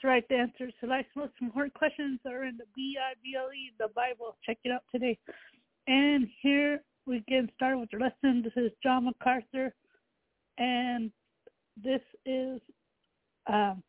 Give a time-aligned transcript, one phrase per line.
[0.00, 0.24] That's right.
[0.30, 4.36] The answers to life's most important questions are in the B-I-B-L-E, the Bible.
[4.46, 5.18] Check it out today.
[5.88, 8.42] And here we get started with the lesson.
[8.42, 9.74] This is John MacArthur,
[10.56, 11.10] and
[11.76, 12.62] this is
[13.46, 13.82] um,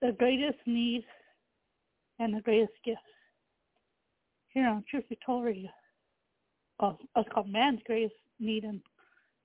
[0.00, 1.04] the greatest need
[2.20, 3.00] and the greatest gift.
[4.50, 5.70] Here on Truth Be Told Radio.
[6.78, 8.80] Oh, it's called Man's Greatest Need and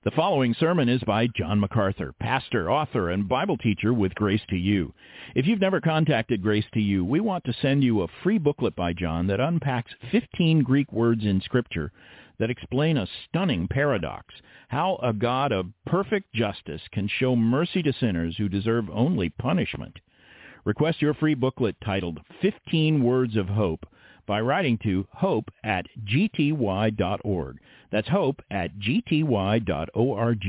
[0.02, 4.56] The following sermon is by John MacArthur, pastor, author, and Bible teacher with Grace to
[4.56, 4.94] You.
[5.34, 8.74] If you've never contacted Grace to You, we want to send you a free booklet
[8.74, 11.92] by John that unpacks 15 Greek words in Scripture
[12.38, 14.34] that explain a stunning paradox,
[14.68, 19.98] how a God of perfect justice can show mercy to sinners who deserve only punishment.
[20.64, 23.84] Request your free booklet titled 15 Words of Hope
[24.30, 27.58] by writing to hope at gty.org.
[27.90, 30.46] That's hope at gty.org.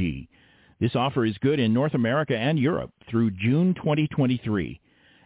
[0.80, 4.80] This offer is good in North America and Europe through June 2023.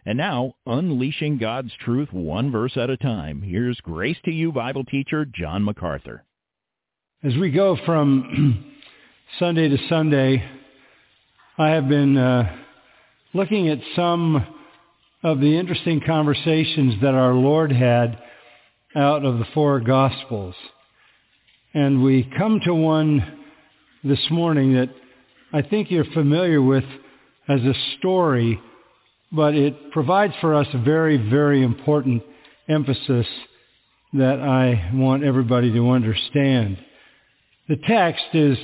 [0.06, 4.84] And now, unleashing God's truth one verse at a time, here's Grace to You Bible
[4.84, 6.24] teacher John MacArthur.
[7.22, 8.74] As we go from
[9.38, 10.42] Sunday to Sunday,
[11.58, 12.56] I have been uh,
[13.34, 14.46] looking at some
[15.22, 18.18] of the interesting conversations that our Lord had
[18.96, 20.54] out of the four Gospels.
[21.74, 23.44] And we come to one
[24.02, 24.88] this morning that
[25.52, 26.84] I think you're familiar with
[27.48, 28.58] as a story,
[29.30, 32.22] but it provides for us a very, very important
[32.68, 33.26] emphasis
[34.14, 36.78] that I want everybody to understand.
[37.68, 38.56] The text is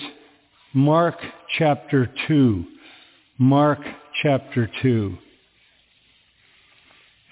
[0.73, 1.17] Mark
[1.59, 2.65] chapter 2.
[3.39, 3.81] Mark
[4.23, 5.19] chapter 2.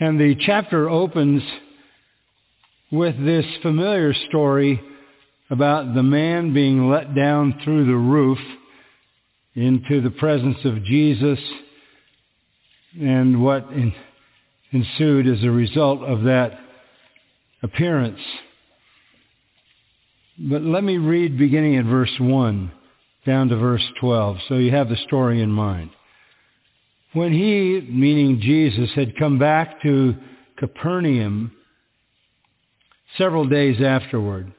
[0.00, 1.42] And the chapter opens
[2.90, 4.80] with this familiar story
[5.50, 8.38] about the man being let down through the roof
[9.54, 11.38] into the presence of Jesus
[13.00, 13.68] and what
[14.72, 16.58] ensued as a result of that
[17.62, 18.20] appearance.
[20.38, 22.72] But let me read beginning at verse 1
[23.26, 25.90] down to verse 12 so you have the story in mind.
[27.12, 30.14] When he, meaning Jesus, had come back to
[30.58, 31.52] Capernaum
[33.16, 34.52] several days afterward,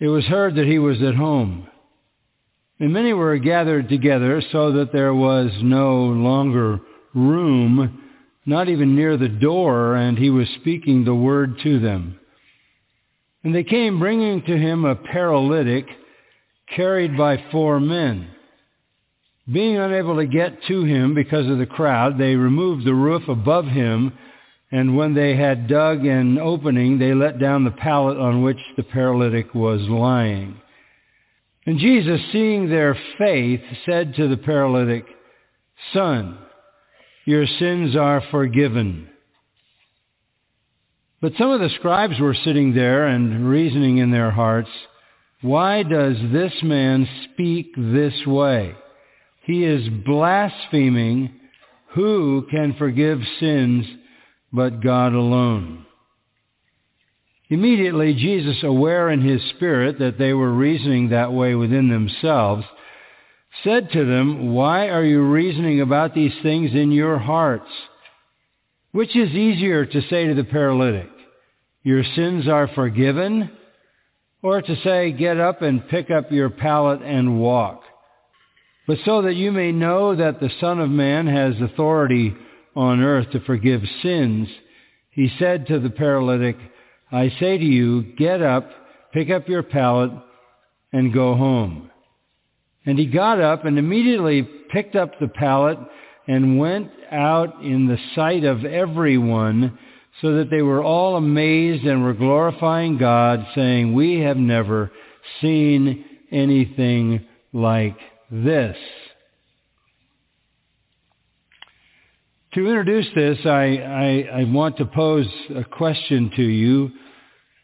[0.00, 1.68] it was heard that he was at home.
[2.80, 6.80] And many were gathered together so that there was no longer
[7.14, 8.02] room,
[8.44, 12.18] not even near the door, and he was speaking the word to them.
[13.44, 15.86] And they came bringing to him a paralytic
[16.74, 18.28] carried by four men.
[19.50, 23.66] Being unable to get to him because of the crowd, they removed the roof above
[23.66, 24.12] him,
[24.74, 28.82] and when they had dug an opening, they let down the pallet on which the
[28.82, 30.60] paralytic was lying.
[31.64, 35.06] And Jesus, seeing their faith, said to the paralytic,
[35.92, 36.38] Son,
[37.24, 39.08] your sins are forgiven.
[41.20, 44.70] But some of the scribes were sitting there and reasoning in their hearts,
[45.40, 48.74] why does this man speak this way?
[49.44, 51.30] He is blaspheming.
[51.94, 53.86] Who can forgive sins
[54.54, 55.84] but God alone?
[57.50, 62.64] Immediately, Jesus, aware in his spirit that they were reasoning that way within themselves,
[63.64, 67.68] said to them, Why are you reasoning about these things in your hearts?
[68.92, 71.10] Which is easier to say to the paralytic,
[71.82, 73.50] Your sins are forgiven?
[74.40, 77.82] Or to say, Get up and pick up your pallet and walk?
[78.86, 82.34] But so that you may know that the Son of Man has authority
[82.74, 84.48] on earth to forgive sins,
[85.10, 86.56] he said to the paralytic,
[87.12, 88.68] I say to you, get up,
[89.12, 90.10] pick up your pallet,
[90.92, 91.90] and go home.
[92.86, 95.78] And he got up and immediately picked up the pallet
[96.26, 99.78] and went out in the sight of everyone
[100.20, 104.90] so that they were all amazed and were glorifying God, saying, We have never
[105.40, 107.96] seen anything like
[108.30, 108.76] this.
[112.54, 116.88] To introduce this, I, I, I, want to pose a question to you.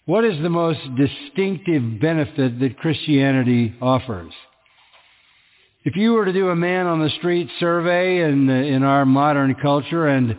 [0.06, 4.32] What is the most distinctive benefit that Christianity offers?
[5.84, 9.54] If you were to do a man on the street survey in, in our modern
[9.62, 10.37] culture and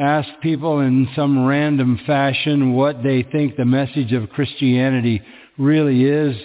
[0.00, 5.22] ask people in some random fashion what they think the message of Christianity
[5.58, 6.36] really is,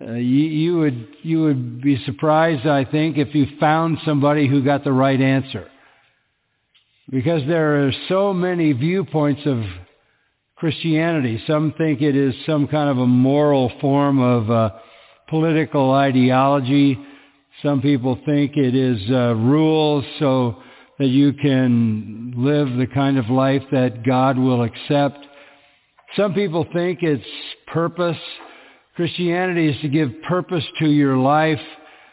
[0.00, 4.64] uh, you, you, would, you would be surprised, I think, if you found somebody who
[4.64, 5.68] got the right answer.
[7.10, 9.62] Because there are so many viewpoints of
[10.56, 11.42] Christianity.
[11.46, 14.70] Some think it is some kind of a moral form of uh,
[15.28, 16.98] political ideology.
[17.62, 20.62] Some people think it is uh, rules so
[20.98, 25.18] that you can live the kind of life that God will accept.
[26.16, 27.24] Some people think it's
[27.66, 28.16] purpose.
[28.96, 31.60] Christianity is to give purpose to your life.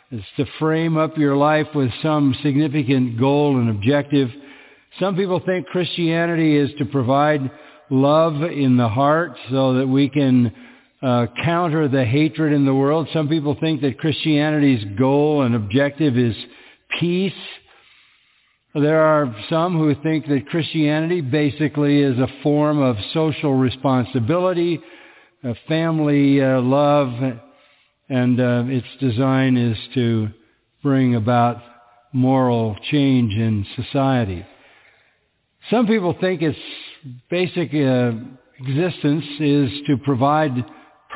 [0.09, 4.29] It's to frame up your life with some significant goal and objective.
[4.99, 7.49] Some people think Christianity is to provide
[7.89, 10.53] love in the heart so that we can
[11.01, 13.07] uh, counter the hatred in the world.
[13.13, 16.35] Some people think that Christianity's goal and objective is
[16.99, 17.33] peace.
[18.75, 24.79] There are some who think that Christianity basically is a form of social responsibility,
[25.67, 27.09] family uh, love,
[28.09, 30.29] and uh, its design is to
[30.83, 31.61] bring about
[32.13, 34.45] moral change in society.
[35.69, 36.57] Some people think its
[37.29, 38.11] basic uh,
[38.59, 40.51] existence is to provide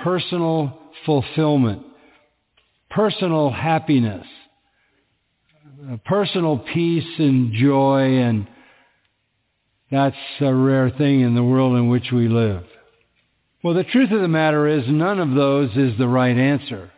[0.03, 1.81] personal fulfillment,
[2.89, 4.25] personal happiness,
[6.05, 8.47] personal peace and joy, and
[9.91, 12.63] that's a rare thing in the world in which we live.
[13.63, 16.91] Well, the truth of the matter is none of those is the right answer.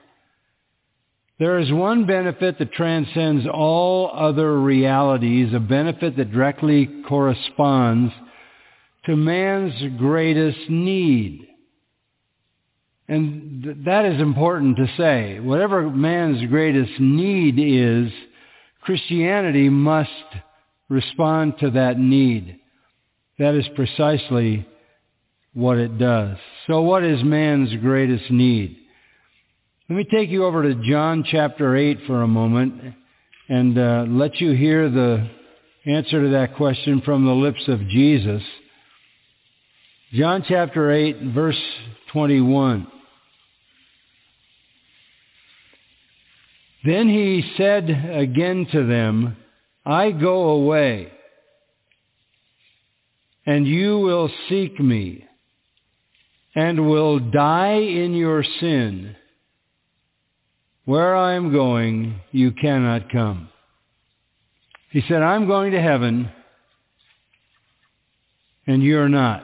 [1.40, 8.12] There is one benefit that transcends all other realities, a benefit that directly corresponds
[9.06, 11.48] to man's greatest need.
[13.08, 15.40] And th- that is important to say.
[15.40, 18.12] Whatever man's greatest need is,
[18.82, 20.10] Christianity must
[20.90, 22.60] respond to that need.
[23.38, 24.68] That is precisely
[25.54, 26.38] what it does.
[26.66, 28.78] So what is man's greatest need?
[29.90, 32.94] Let me take you over to John chapter 8 for a moment
[33.48, 35.30] and uh, let you hear the
[35.86, 38.44] answer to that question from the lips of Jesus.
[40.12, 41.62] John chapter 8, verse
[42.12, 42.86] 21.
[46.84, 49.38] Then he said again to them,
[49.86, 51.14] I go away,
[53.46, 55.24] and you will seek me,
[56.56, 59.16] and will die in your sin.
[60.88, 63.50] Where I am going, you cannot come.
[64.90, 66.32] He said, I'm going to heaven,
[68.66, 69.44] and you're not.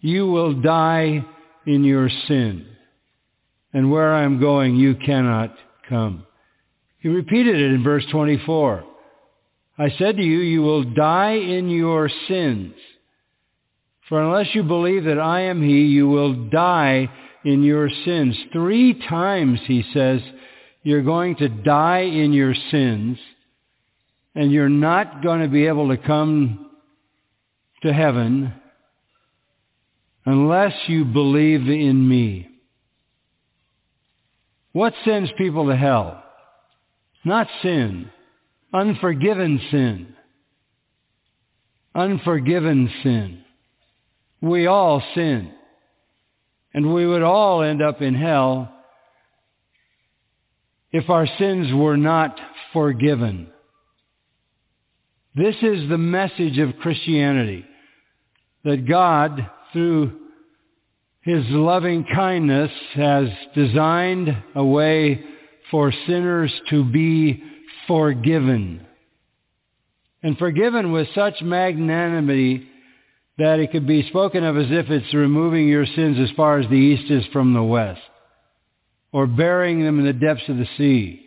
[0.00, 1.22] You will die
[1.66, 2.64] in your sin.
[3.74, 5.54] And where I am going, you cannot
[5.90, 6.24] come.
[7.00, 8.82] He repeated it in verse 24.
[9.76, 12.72] I said to you, you will die in your sins.
[14.08, 17.10] For unless you believe that I am he, you will die
[17.44, 18.36] in your sins.
[18.52, 20.20] Three times he says,
[20.82, 23.18] you're going to die in your sins,
[24.34, 26.70] and you're not going to be able to come
[27.82, 28.52] to heaven
[30.26, 32.48] unless you believe in me.
[34.72, 36.22] What sends people to hell?
[37.24, 38.10] Not sin.
[38.72, 40.14] Unforgiven sin.
[41.94, 43.44] Unforgiven sin.
[44.40, 45.52] We all sin.
[46.74, 48.70] And we would all end up in hell
[50.90, 52.38] if our sins were not
[52.72, 53.48] forgiven.
[55.36, 57.64] This is the message of Christianity.
[58.64, 60.20] That God, through
[61.20, 65.22] his loving kindness has designed a way
[65.70, 67.42] for sinners to be
[67.86, 68.86] forgiven.
[70.22, 72.68] And forgiven with such magnanimity
[73.38, 76.68] that it could be spoken of as if it's removing your sins as far as
[76.68, 78.00] the east is from the west,
[79.12, 81.20] or burying them in the depths of the sea,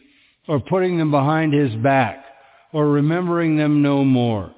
[0.47, 2.23] or putting them behind his back,
[2.71, 4.53] or remembering them no more.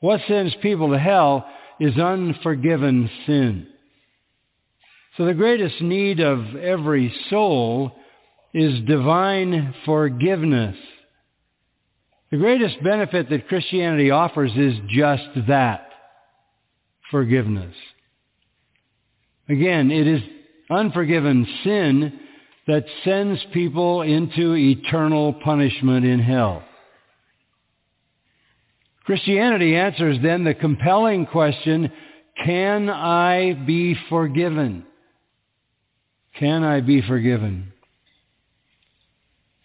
[0.00, 1.46] What sends people to hell
[1.80, 3.66] is unforgiven sin.
[5.16, 7.92] So the greatest need of every soul
[8.52, 10.76] is divine forgiveness.
[12.34, 15.88] The greatest benefit that Christianity offers is just that,
[17.12, 17.76] forgiveness.
[19.48, 20.20] Again, it is
[20.68, 22.18] unforgiven sin
[22.66, 26.64] that sends people into eternal punishment in hell.
[29.04, 31.92] Christianity answers then the compelling question,
[32.44, 34.84] can I be forgiven?
[36.40, 37.73] Can I be forgiven?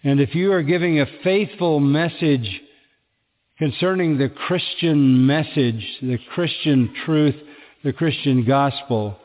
[0.04, 2.62] And if you are giving a faithful message
[3.58, 7.36] concerning the Christian message, the Christian truth,
[7.84, 9.18] the Christian gospel,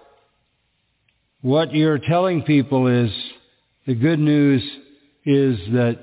[1.43, 3.13] what you're telling people is
[3.87, 4.63] the good news
[5.25, 6.01] is that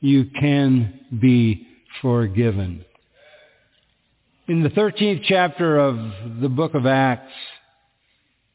[0.00, 1.66] you can be
[2.00, 2.84] forgiven.
[4.46, 5.96] In the 13th chapter of
[6.40, 7.32] the book of Acts,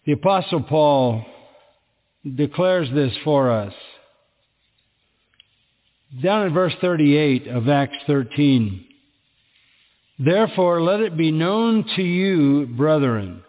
[0.05, 1.23] the Apostle Paul
[2.35, 3.73] declares this for us.
[6.21, 8.85] Down in verse 38 of Acts 13,
[10.19, 13.41] Therefore let it be known to you, brethren,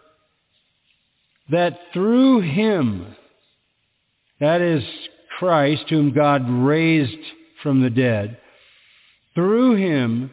[1.50, 3.14] that through him,
[4.40, 4.82] that is
[5.38, 7.18] Christ, whom God raised
[7.62, 8.38] from the dead,
[9.34, 10.30] through him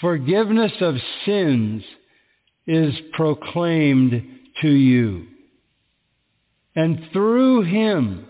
[0.00, 0.94] forgiveness of
[1.26, 1.82] sins
[2.68, 4.22] is proclaimed
[4.62, 5.26] to you.
[6.76, 8.28] And through him,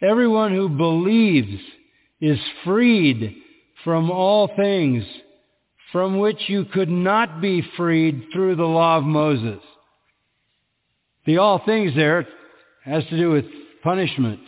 [0.00, 1.60] everyone who believes
[2.22, 3.34] is freed
[3.82, 5.04] from all things
[5.90, 9.60] from which you could not be freed through the law of Moses.
[11.26, 12.26] The all things there
[12.84, 13.44] has to do with
[13.82, 14.40] punishment,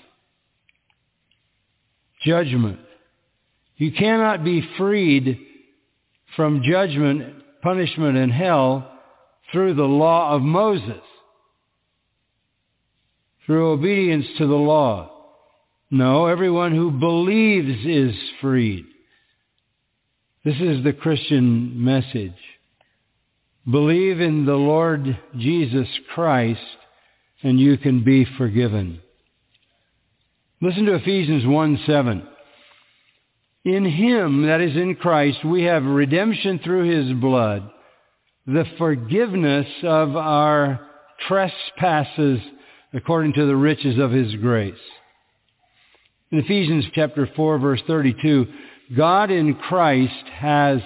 [2.25, 2.78] judgment.
[3.76, 5.40] You cannot be freed
[6.37, 8.88] from judgment, punishment, and hell
[9.50, 11.02] through the law of Moses,
[13.45, 15.13] through obedience to the law.
[15.90, 18.86] No, everyone who believes is freed.
[20.44, 22.32] This is the Christian message.
[23.70, 26.60] Believe in the Lord Jesus Christ
[27.44, 29.00] and you can be forgiven.
[30.60, 32.26] Listen to Ephesians 1 7.
[33.66, 37.70] In him, that is in Christ, we have redemption through his blood,
[38.46, 40.80] the forgiveness of our
[41.28, 42.40] trespasses
[42.92, 44.74] according to the riches of his grace.
[46.34, 48.46] In Ephesians chapter 4 verse 32,
[48.96, 50.80] God in Christ has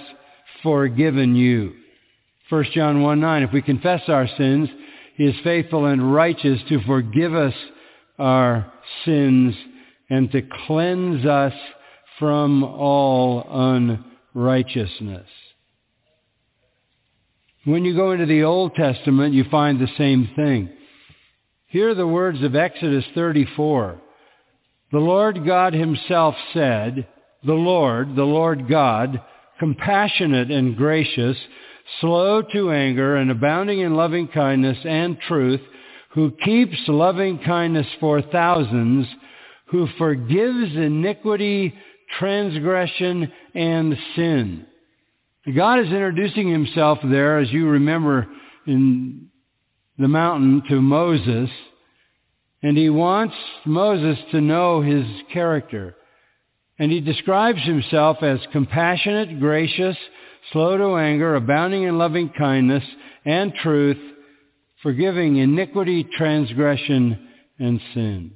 [0.61, 1.73] forgiven you.
[2.49, 4.69] 1 John 1 9, if we confess our sins,
[5.15, 7.55] he is faithful and righteous to forgive us
[8.19, 8.71] our
[9.05, 9.55] sins
[10.11, 11.53] and to cleanse us
[12.19, 13.43] from all
[14.35, 15.25] unrighteousness.
[17.65, 20.69] When you go into the Old Testament, you find the same thing.
[21.65, 23.99] Here are the words of Exodus 34.
[24.91, 27.07] The Lord God himself said,
[27.43, 29.21] the Lord, the Lord God,
[29.59, 31.37] compassionate and gracious,
[32.01, 35.61] slow to anger and abounding in loving kindness and truth,
[36.11, 39.05] who keeps loving kindness for thousands,
[39.67, 41.73] who forgives iniquity,
[42.17, 44.65] transgression, and sin.
[45.55, 48.27] God is introducing himself there, as you remember
[48.65, 49.29] in
[49.97, 51.49] the mountain, to Moses,
[52.61, 53.35] and he wants
[53.65, 55.95] Moses to know his character.
[56.77, 59.97] And he describes himself as compassionate, gracious,
[60.51, 62.83] slow to anger, abounding in loving kindness
[63.25, 63.97] and truth,
[64.81, 67.27] forgiving iniquity, transgression,
[67.59, 68.31] and sin.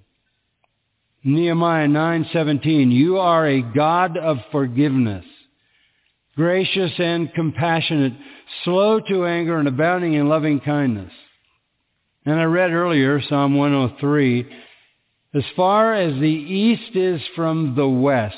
[1.23, 5.25] Nehemiah 9:17 You are a God of forgiveness,
[6.35, 8.13] gracious and compassionate,
[8.65, 11.11] slow to anger and abounding in loving kindness.
[12.25, 14.45] And I read earlier Psalm 103,
[15.33, 18.37] as far as the east is from the west,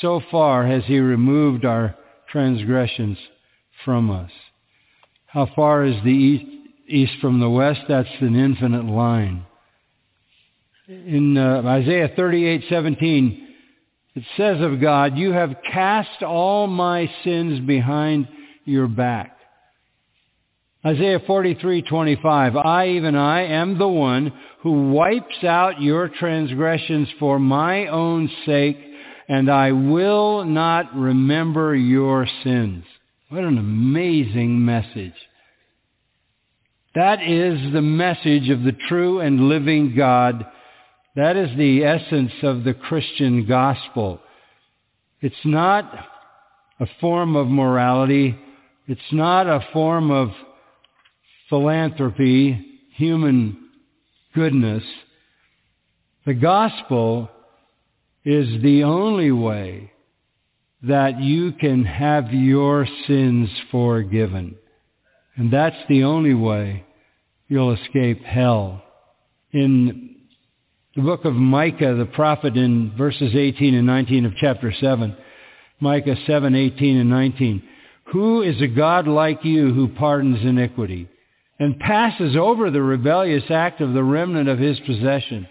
[0.00, 1.96] so far has he removed our
[2.30, 3.18] transgressions
[3.84, 4.30] from us.
[5.26, 6.44] How far is the east,
[6.86, 7.80] east from the west?
[7.88, 9.46] That's an infinite line.
[10.88, 13.48] In uh, Isaiah 38:17,
[14.14, 18.28] it says of God, "You have cast all my sins behind
[18.64, 19.38] your back."
[20.84, 27.86] Isaiah 43:25, "I even I am the one who wipes out your transgressions for my
[27.86, 28.78] own sake,
[29.28, 32.84] and I will not remember your sins."
[33.28, 35.14] What an amazing message.
[36.94, 40.44] That is the message of the true and living God.
[41.14, 44.20] That is the essence of the Christian gospel.
[45.20, 46.08] It's not
[46.80, 48.34] a form of morality.
[48.88, 50.34] It's not a form of
[51.52, 53.68] philanthropy, human
[54.34, 54.82] goodness.
[56.24, 57.28] The gospel
[58.24, 59.92] is the only way
[60.82, 64.56] that you can have your sins forgiven.
[65.36, 66.86] And that's the only way
[67.48, 68.82] you'll escape hell.
[69.52, 70.16] In
[70.96, 75.14] the book of Micah, the prophet in verses 18 and 19 of chapter 7,
[75.80, 77.62] Micah 7, 18 and 19,
[78.04, 81.10] Who is a God like you who pardons iniquity
[81.62, 85.46] and passes over the rebellious act of the remnant of his possession?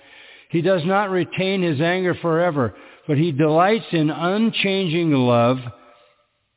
[0.49, 2.75] He does not retain his anger forever,
[3.07, 5.59] but he delights in unchanging love.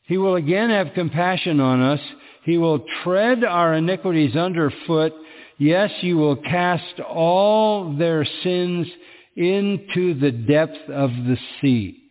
[0.03, 2.01] He will again have compassion on us.
[2.43, 5.13] He will tread our iniquities underfoot.
[5.57, 8.89] Yes, you will cast all their sins
[9.37, 12.11] into the depth of the sea.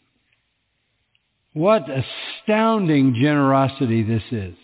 [1.52, 4.56] What astounding generosity this is.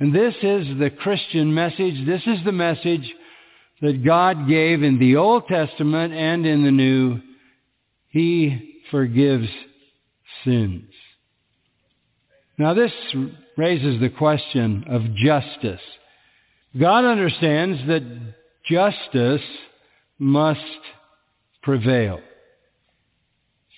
[0.00, 2.04] And this is the Christian message.
[2.06, 3.14] This is the message
[3.80, 7.20] that God gave in the Old Testament and in the New.
[8.08, 9.48] He forgives
[10.44, 10.84] sins.
[12.58, 12.92] Now this
[13.56, 15.80] raises the question of justice.
[16.78, 18.02] God understands that
[18.68, 19.46] justice
[20.18, 20.60] must
[21.62, 22.20] prevail.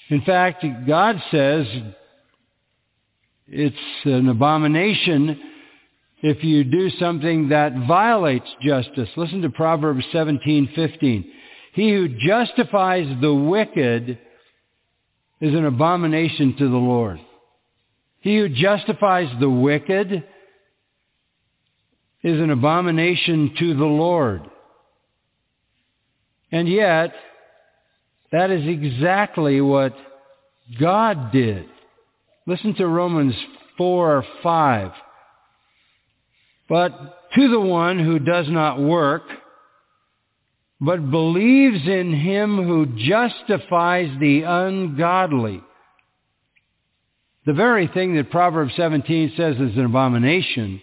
[0.09, 1.67] In fact, God says
[3.49, 5.41] it's an abomination
[6.27, 9.09] if you do something that violates justice.
[9.17, 11.25] Listen to Proverbs 17:15.
[11.73, 14.19] He who justifies the wicked
[15.41, 17.21] is an abomination to the Lord.
[18.23, 20.25] He who justifies the wicked
[22.25, 24.43] is an abomination to the Lord.
[26.51, 27.15] And yet,
[28.33, 29.95] that is exactly what
[30.81, 31.69] God did.
[32.47, 33.37] Listen to Romans
[33.77, 34.93] 4 or 5.
[36.69, 39.23] But to the one who does not work,
[40.81, 45.63] but believes in him who justifies the ungodly.
[47.47, 50.81] The very thing that Proverbs 17 says is an abomination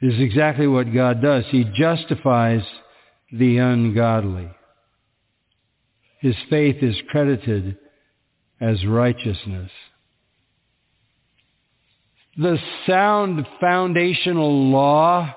[0.00, 1.44] is exactly what God does.
[1.50, 2.62] He justifies
[3.32, 4.48] the ungodly.
[6.20, 7.76] His faith is credited
[8.60, 9.70] as righteousness.
[12.38, 15.34] The sound foundational law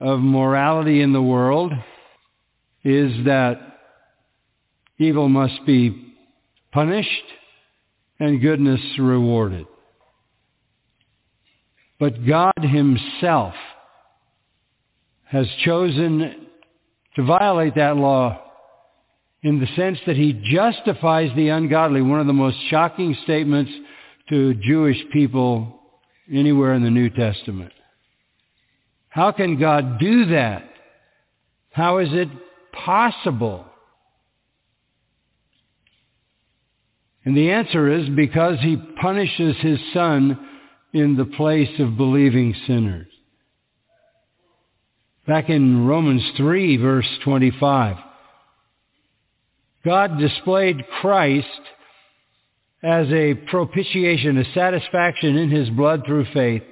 [0.00, 1.72] of morality in the world
[2.82, 3.60] is that
[4.98, 6.14] evil must be
[6.72, 7.24] punished
[8.18, 9.66] and goodness rewarded.
[12.00, 13.54] But God himself
[15.26, 16.48] has chosen
[17.14, 18.42] to violate that law
[19.42, 23.70] in the sense that he justifies the ungodly, one of the most shocking statements
[24.32, 25.78] to Jewish people
[26.32, 27.70] anywhere in the New Testament.
[29.10, 30.64] How can God do that?
[31.70, 32.28] How is it
[32.72, 33.66] possible?
[37.26, 40.38] And the answer is because he punishes his son
[40.94, 43.08] in the place of believing sinners.
[45.26, 47.96] Back in Romans 3 verse 25,
[49.84, 51.46] God displayed Christ
[52.82, 56.62] as a propitiation, a satisfaction in his blood through faith.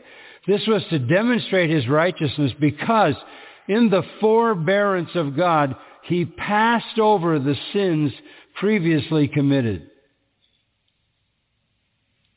[0.46, 3.14] This was to demonstrate his righteousness because
[3.68, 8.12] in the forbearance of God, he passed over the sins
[8.58, 9.88] previously committed.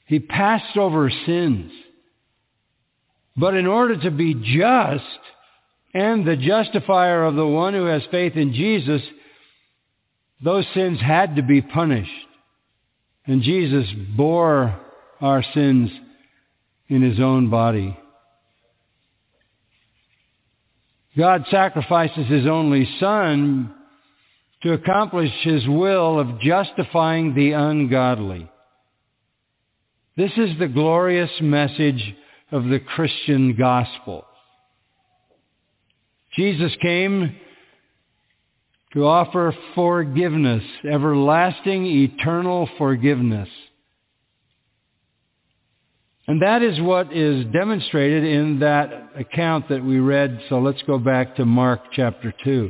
[0.06, 1.72] He passed over sins.
[3.36, 5.04] But in order to be just
[5.94, 9.02] and the justifier of the one who has faith in Jesus,
[10.44, 12.12] those sins had to be punished.
[13.26, 14.80] And Jesus bore
[15.22, 15.90] our sins
[16.90, 17.98] in his own body.
[21.18, 23.74] God sacrifices his only son
[24.64, 28.50] to accomplish his will of justifying the ungodly.
[30.18, 32.16] This is the glorious message
[32.52, 34.26] of the Christian gospel.
[36.36, 37.36] Jesus came
[38.94, 43.50] to offer forgiveness, everlasting, eternal forgiveness.
[46.28, 50.40] And that is what is demonstrated in that account that we read.
[50.48, 52.70] So let's go back to Mark chapter 2.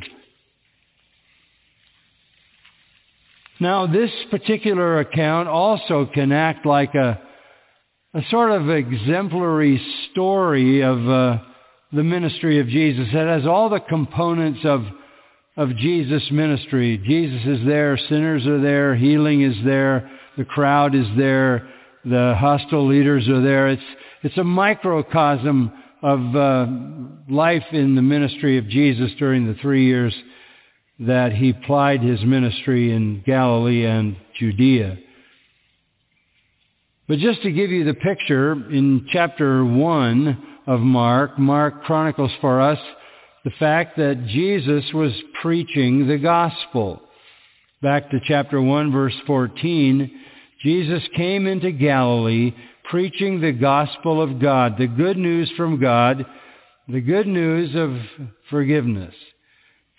[3.60, 7.20] Now, this particular account also can act like a,
[8.14, 11.38] a sort of exemplary story of uh,
[11.92, 13.06] the ministry of Jesus.
[13.12, 14.84] It has all the components of
[15.56, 16.98] of Jesus' ministry.
[16.98, 21.68] Jesus is there, sinners are there, healing is there, the crowd is there,
[22.04, 23.68] the hostile leaders are there.
[23.68, 23.82] It's,
[24.22, 26.66] it's a microcosm of uh,
[27.32, 30.14] life in the ministry of Jesus during the three years
[31.00, 34.98] that he plied his ministry in Galilee and Judea.
[37.06, 42.60] But just to give you the picture, in chapter 1 of Mark, Mark chronicles for
[42.60, 42.78] us
[43.44, 47.02] the fact that Jesus was preaching the gospel.
[47.82, 50.10] Back to chapter 1 verse 14,
[50.62, 52.54] Jesus came into Galilee
[52.84, 56.24] preaching the gospel of God, the good news from God,
[56.88, 57.98] the good news of
[58.50, 59.14] forgiveness,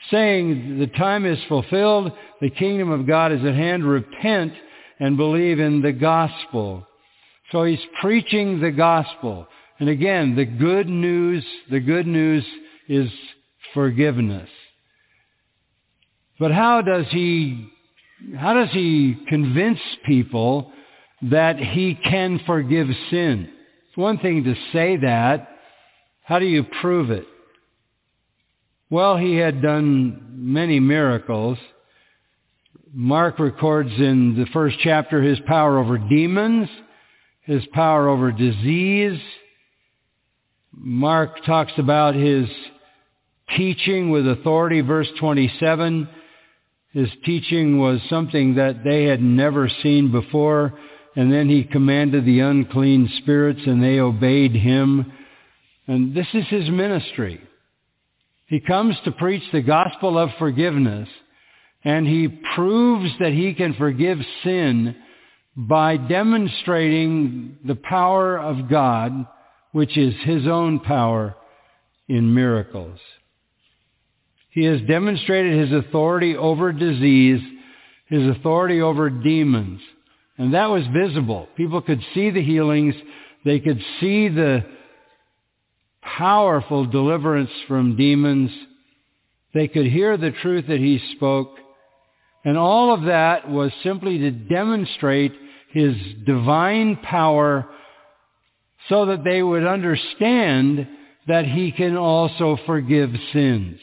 [0.10, 4.54] saying the time is fulfilled, the kingdom of God is at hand, repent
[5.00, 6.88] and believe in the gospel.
[7.52, 9.48] So he's preaching the gospel.
[9.80, 12.44] And again, the good news, the good news
[12.88, 13.10] is
[13.76, 14.50] forgiveness.
[16.40, 17.70] But how does he,
[18.36, 20.72] how does he convince people
[21.22, 23.50] that he can forgive sin?
[23.88, 25.50] It's one thing to say that.
[26.24, 27.28] How do you prove it?
[28.90, 31.60] Well, he had done many miracles.
[32.94, 36.70] Mark records in the first chapter his power over demons,
[37.42, 39.20] his power over disease.
[40.74, 42.48] Mark talks about his
[43.56, 44.82] teaching with authority.
[44.82, 46.08] Verse 27,
[46.94, 50.78] his teaching was something that they had never seen before.
[51.16, 55.12] And then he commanded the unclean spirits and they obeyed him.
[55.88, 57.40] And this is his ministry.
[58.48, 61.08] He comes to preach the gospel of forgiveness
[61.84, 64.96] and he proves that he can forgive sin
[65.56, 69.26] by demonstrating the power of God,
[69.72, 71.36] which is his own power
[72.08, 73.00] in miracles.
[74.56, 77.42] He has demonstrated his authority over disease,
[78.08, 79.82] his authority over demons.
[80.38, 81.50] And that was visible.
[81.58, 82.96] People could see the healings.
[83.44, 84.64] They could see the
[86.02, 88.50] powerful deliverance from demons.
[89.54, 91.58] They could hear the truth that he spoke.
[92.46, 95.34] And all of that was simply to demonstrate
[95.72, 97.68] his divine power
[98.88, 100.88] so that they would understand
[101.28, 103.82] that he can also forgive sins.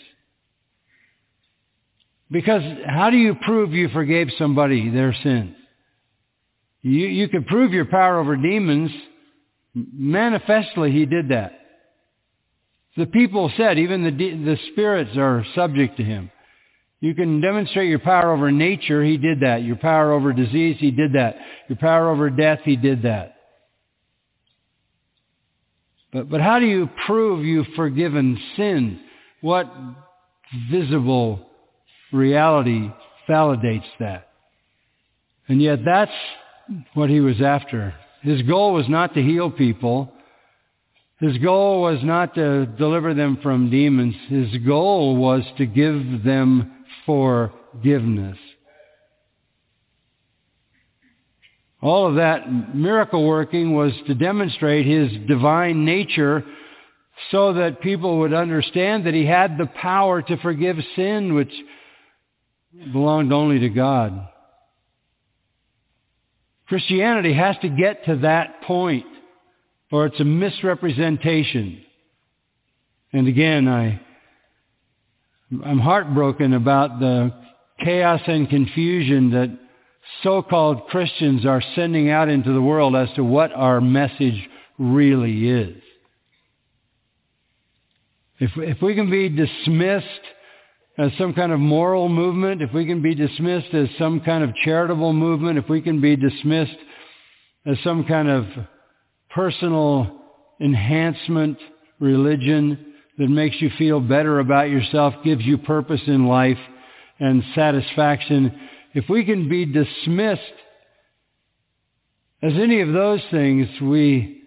[2.33, 5.55] Because how do you prove you forgave somebody their sins?
[6.81, 8.91] You, you could prove your power over demons.
[9.75, 11.53] Manifestly, he did that.
[12.97, 16.31] The people said even the, the spirits are subject to him.
[17.01, 19.03] You can demonstrate your power over nature.
[19.05, 19.63] He did that.
[19.63, 20.77] Your power over disease.
[20.79, 21.37] He did that.
[21.69, 22.61] Your power over death.
[22.65, 23.37] He did that.
[26.13, 29.01] But, but how do you prove you've forgiven sin?
[29.41, 29.73] What
[30.71, 31.49] visible
[32.13, 32.91] reality
[33.29, 34.29] validates that.
[35.49, 36.13] And yet that's
[36.95, 37.95] what he was after.
[38.23, 40.13] His goal was not to heal people.
[41.21, 44.15] His goal was not to deliver them from demons.
[44.29, 46.73] His goal was to give them
[47.07, 48.39] forgiveness.
[51.81, 56.45] All of that miracle working was to demonstrate his divine nature
[57.33, 61.53] so that people would understand that he had the power to forgive sin which
[62.93, 64.29] belonged only to God.
[66.69, 69.07] Christianity has to get to that point
[69.91, 71.85] or it's a misrepresentation.
[73.13, 74.01] And again, I,
[75.65, 77.33] I'm heartbroken about the
[77.85, 79.59] chaos and confusion that
[80.23, 85.77] so-called Christians are sending out into the world as to what our message really is.
[88.39, 90.07] If, if we can be dismissed
[90.99, 94.55] as some kind of moral movement, if we can be dismissed as some kind of
[94.57, 96.77] charitable movement, if we can be dismissed
[97.65, 98.47] as some kind of
[99.31, 100.21] personal
[100.61, 101.59] enhancement
[101.99, 106.59] religion that makes you feel better about yourself, gives you purpose in life
[107.19, 110.41] and satisfaction, if we can be dismissed
[112.43, 114.43] as any of those things, we,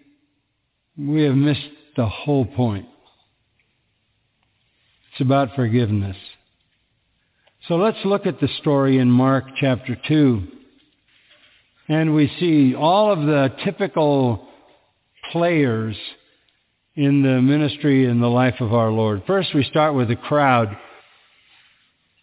[0.98, 2.86] we have missed the whole point.
[5.12, 6.16] It's about forgiveness.
[7.68, 10.42] So let's look at the story in Mark chapter 2.
[11.88, 14.46] And we see all of the typical
[15.32, 15.96] players
[16.94, 19.24] in the ministry and the life of our Lord.
[19.26, 20.76] First, we start with the crowd.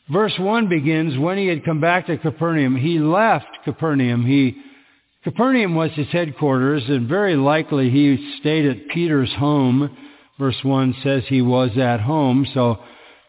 [0.09, 4.25] Verse 1 begins, when he had come back to Capernaum, he left Capernaum.
[4.25, 4.55] He,
[5.25, 9.97] Capernaum was his headquarters, and very likely he stayed at Peter's home.
[10.39, 12.79] Verse 1 says he was at home, so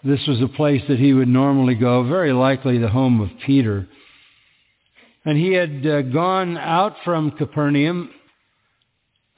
[0.04, 3.88] this was a place that he would normally go, very likely the home of Peter.
[5.24, 8.10] And he had uh, gone out from Capernaum.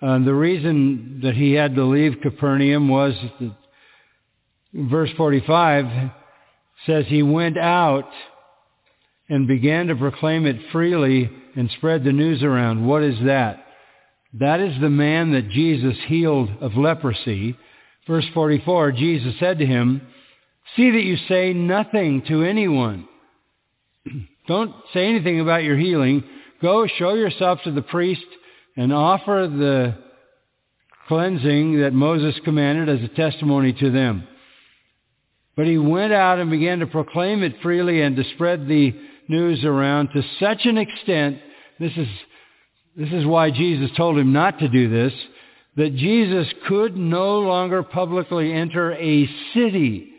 [0.02, 3.56] Uh, the reason that he had to leave Capernaum was that
[4.74, 6.10] verse 45
[6.84, 8.10] says he went out
[9.28, 12.84] and began to proclaim it freely and spread the news around.
[12.84, 13.64] What is that?
[14.34, 17.56] That is the man that Jesus healed of leprosy.
[18.06, 20.02] Verse 44, Jesus said to him,
[20.74, 23.08] See that you say nothing to anyone.
[24.48, 26.24] Don't say anything about your healing.
[26.60, 28.24] Go show yourself to the priest
[28.76, 29.96] and offer the
[31.08, 34.26] cleansing that Moses commanded as a testimony to them.
[35.56, 38.94] But he went out and began to proclaim it freely and to spread the
[39.28, 41.38] news around to such an extent,
[41.80, 42.08] this is,
[42.96, 45.12] this is why Jesus told him not to do this,
[45.76, 50.12] that Jesus could no longer publicly enter a city,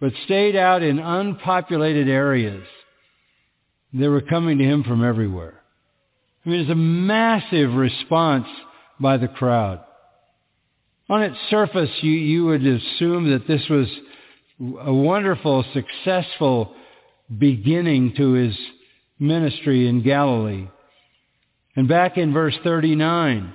[0.00, 2.64] but stayed out in unpopulated areas.
[3.92, 5.60] They were coming to him from everywhere.
[6.44, 8.46] I mean, it's a massive response
[9.00, 9.80] by the crowd.
[11.08, 13.88] On its surface, you, you would assume that this was
[14.80, 16.74] a wonderful, successful
[17.36, 18.56] beginning to his
[19.18, 20.68] ministry in Galilee.
[21.76, 23.54] And back in verse 39,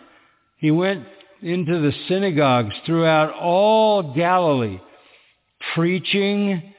[0.57, 1.05] he went
[1.41, 4.79] into the synagogues throughout all Galilee,
[5.75, 6.73] preaching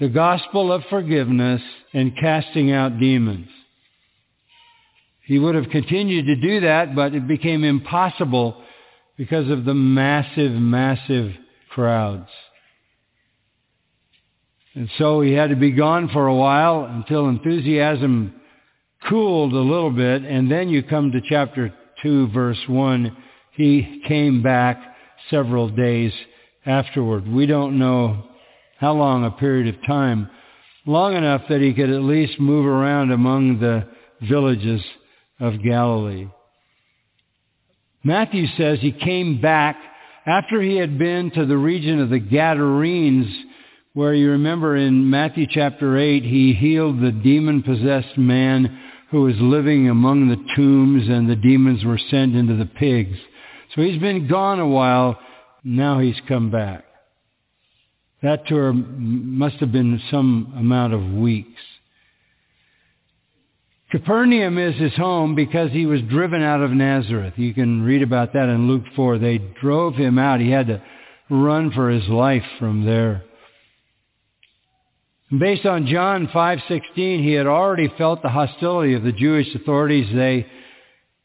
[0.00, 1.62] the gospel of forgiveness
[1.92, 3.48] and casting out demons.
[5.24, 8.62] He would have continued to do that, but it became impossible
[9.16, 11.32] because of the massive, massive
[11.70, 12.30] crowds.
[14.74, 18.40] And so he had to be gone for a while until enthusiasm
[19.08, 20.22] cooled a little bit.
[20.22, 23.16] And then you come to chapter 2, verse 1.
[23.52, 24.80] He came back
[25.30, 26.12] several days
[26.68, 27.26] afterward.
[27.26, 28.24] We don't know
[28.78, 30.30] how long a period of time.
[30.86, 33.88] Long enough that he could at least move around among the
[34.22, 34.82] villages
[35.40, 36.28] of Galilee.
[38.04, 39.76] Matthew says he came back
[40.26, 43.26] after he had been to the region of the Gadarenes
[43.94, 49.88] where you remember in Matthew chapter 8, he healed the demon-possessed man who was living
[49.88, 53.18] among the tombs and the demons were sent into the pigs.
[53.74, 55.18] So he's been gone a while.
[55.70, 56.86] Now he's come back.
[58.22, 61.60] That tour must have been some amount of weeks.
[63.90, 67.34] Capernaum is his home because he was driven out of Nazareth.
[67.36, 69.18] You can read about that in Luke 4.
[69.18, 70.40] They drove him out.
[70.40, 70.82] He had to
[71.28, 73.24] run for his life from there.
[75.38, 80.14] Based on John 5:16, he had already felt the hostility of the Jewish authorities.
[80.14, 80.46] They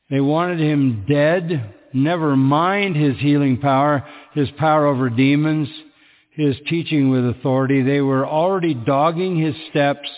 [0.09, 5.69] they wanted him dead, never mind his healing power, his power over demons,
[6.31, 7.81] his teaching with authority.
[7.81, 10.09] They were already dogging his steps,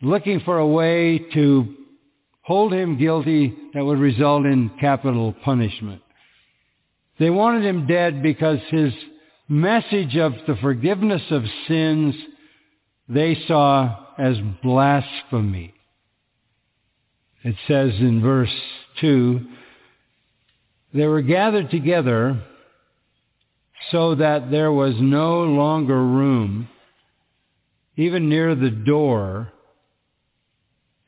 [0.00, 1.74] looking for a way to
[2.42, 6.02] hold him guilty that would result in capital punishment.
[7.18, 8.92] They wanted him dead because his
[9.48, 12.14] message of the forgiveness of sins
[13.08, 15.74] they saw as blasphemy.
[17.42, 18.54] It says in verse
[19.00, 19.40] 2,
[20.94, 22.40] they were gathered together
[23.90, 26.68] so that there was no longer room,
[27.96, 29.52] even near the door,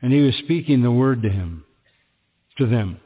[0.02, 1.64] and he was speaking the word to him,
[2.58, 3.00] to them.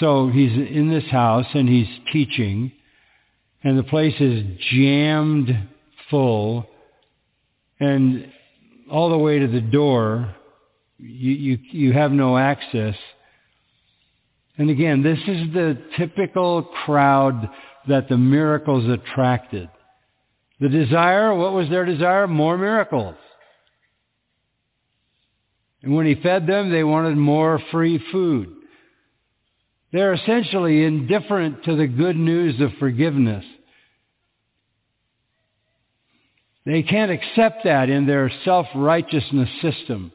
[0.00, 2.72] So he's in this house and he's teaching,
[3.62, 5.68] and the place is jammed
[6.10, 6.66] full,
[7.78, 8.30] and
[8.90, 10.34] all the way to the door,
[10.98, 12.96] you, you, you have no access.
[14.58, 17.48] And again, this is the typical crowd
[17.88, 19.68] that the miracles attracted.
[20.60, 22.26] The desire, what was their desire?
[22.28, 23.16] More miracles.
[25.82, 28.54] And when he fed them, they wanted more free food.
[29.92, 33.44] They're essentially indifferent to the good news of forgiveness.
[36.64, 40.12] They can't accept that in their self-righteousness system,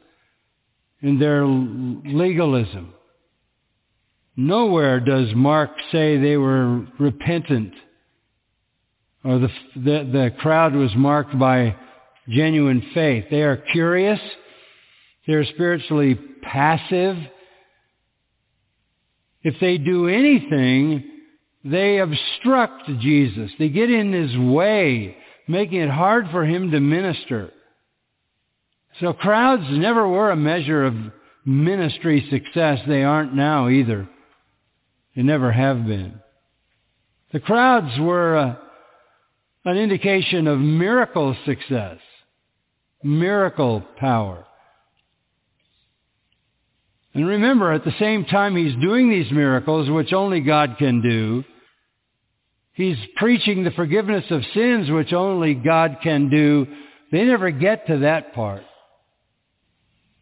[1.02, 2.94] in their legalism.
[4.40, 7.74] Nowhere does Mark say they were repentant
[9.24, 11.74] or the, the, the crowd was marked by
[12.28, 13.24] genuine faith.
[13.32, 14.20] They are curious.
[15.26, 17.16] They're spiritually passive.
[19.42, 21.04] If they do anything,
[21.64, 23.50] they obstruct Jesus.
[23.58, 25.16] They get in his way,
[25.48, 27.50] making it hard for him to minister.
[29.00, 30.94] So crowds never were a measure of
[31.44, 32.78] ministry success.
[32.86, 34.08] They aren't now either.
[35.18, 36.20] They never have been.
[37.32, 38.54] The crowds were uh,
[39.64, 41.98] an indication of miracle success,
[43.02, 44.46] miracle power.
[47.14, 51.42] And remember, at the same time he's doing these miracles, which only God can do,
[52.74, 56.64] he's preaching the forgiveness of sins, which only God can do.
[57.10, 58.62] They never get to that part.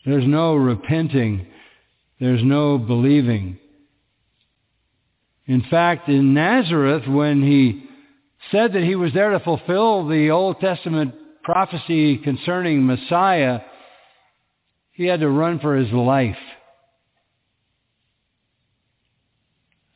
[0.07, 1.49] There's no repenting.
[2.19, 3.59] There's no believing.
[5.47, 7.85] In fact, in Nazareth, when he
[8.51, 13.61] said that he was there to fulfill the Old Testament prophecy concerning Messiah,
[14.93, 16.37] he had to run for his life.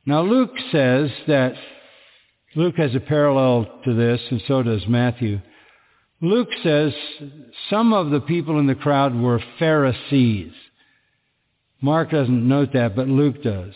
[0.06, 1.54] Now Luke says that,
[2.54, 5.40] Luke has a parallel to this, and so does Matthew.
[6.20, 6.92] Luke says
[7.70, 10.52] some of the people in the crowd were Pharisees.
[11.80, 13.72] Mark doesn't note that, but Luke does.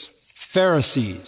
[0.52, 1.26] Pharisees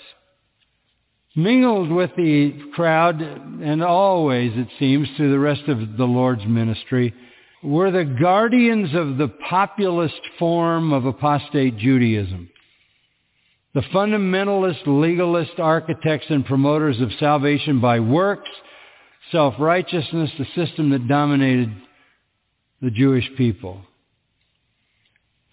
[1.36, 7.14] mingled with the crowd, and always, it seems, through the rest of the Lord's ministry,
[7.62, 12.48] were the guardians of the populist form of apostate Judaism.
[13.74, 18.48] The fundamentalist, legalist architects and promoters of salvation by works,
[19.30, 21.70] self-righteousness, the system that dominated
[22.80, 23.82] the Jewish people.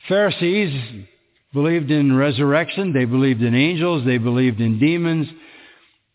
[0.08, 1.06] Pharisees
[1.54, 2.94] believed in resurrection.
[2.94, 4.06] They believed in angels.
[4.06, 5.28] They believed in demons.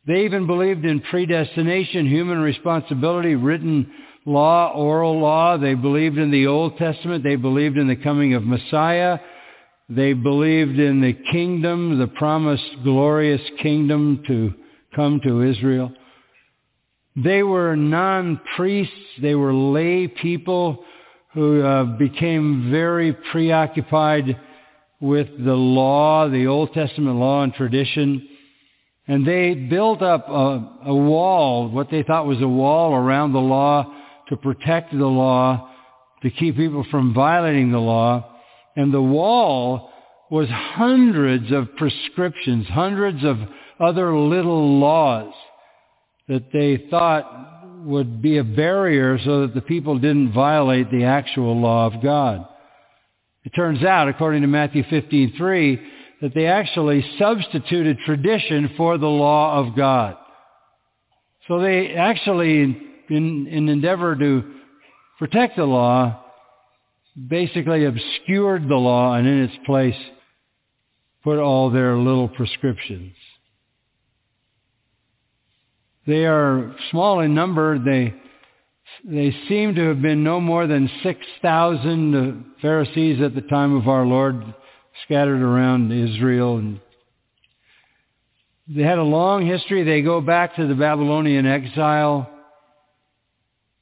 [0.08, 3.92] They even believed in predestination, human responsibility, written
[4.24, 5.58] law, oral law.
[5.58, 7.22] They believed in the Old Testament.
[7.22, 9.18] They believed in the coming of Messiah.
[9.90, 14.54] They believed in the kingdom, the promised glorious kingdom to
[14.96, 15.92] come to Israel.
[17.14, 19.20] They were non-priests.
[19.20, 20.84] They were lay people
[21.34, 24.40] who uh, became very preoccupied
[25.00, 28.26] with the law, the Old Testament law and tradition.
[29.08, 33.40] And they built up a, a wall, what they thought was a wall around the
[33.40, 33.90] law
[34.28, 35.70] to protect the law,
[36.22, 38.36] to keep people from violating the law.
[38.76, 39.90] And the wall
[40.30, 43.38] was hundreds of prescriptions, hundreds of
[43.80, 45.32] other little laws
[46.28, 51.58] that they thought would be a barrier so that the people didn't violate the actual
[51.58, 52.46] law of God.
[53.44, 55.80] It turns out, according to Matthew 15:3,
[56.20, 60.16] that they actually substituted tradition for the law of God.
[61.46, 62.62] So they actually,
[63.08, 64.54] in, in endeavor to
[65.18, 66.24] protect the law,
[67.28, 69.96] basically obscured the law and in its place
[71.24, 73.14] put all their little prescriptions.
[76.06, 77.78] They are small in number.
[77.78, 78.14] They,
[79.04, 84.06] they seem to have been no more than 6,000 Pharisees at the time of our
[84.06, 84.42] Lord
[85.04, 86.58] scattered around Israel.
[86.58, 86.80] And
[88.68, 89.84] they had a long history.
[89.84, 92.28] They go back to the Babylonian exile.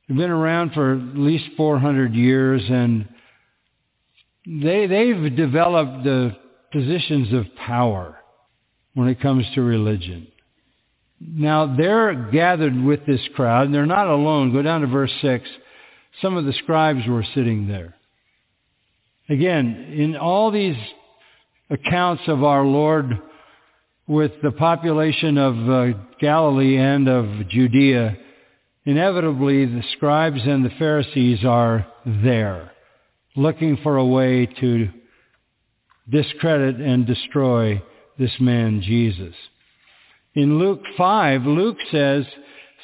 [0.08, 3.08] They've been around for at least 400 years, and
[4.46, 6.36] they, they've developed the
[6.70, 8.16] positions of power
[8.94, 10.28] when it comes to religion.
[11.20, 14.52] Now, they're gathered with this crowd, and they're not alone.
[14.52, 15.48] Go down to verse 6.
[16.20, 17.94] some of the scribes were sitting there.
[19.28, 20.76] Again, in all these
[21.70, 23.18] accounts of our Lord
[24.06, 28.16] with the population of uh, Galilee and of Judea,
[28.84, 32.70] inevitably the scribes and the Pharisees are there,
[33.34, 34.88] looking for a way to
[36.08, 37.82] discredit and destroy
[38.18, 39.34] this man Jesus.
[40.34, 42.24] In Luke 5, Luke says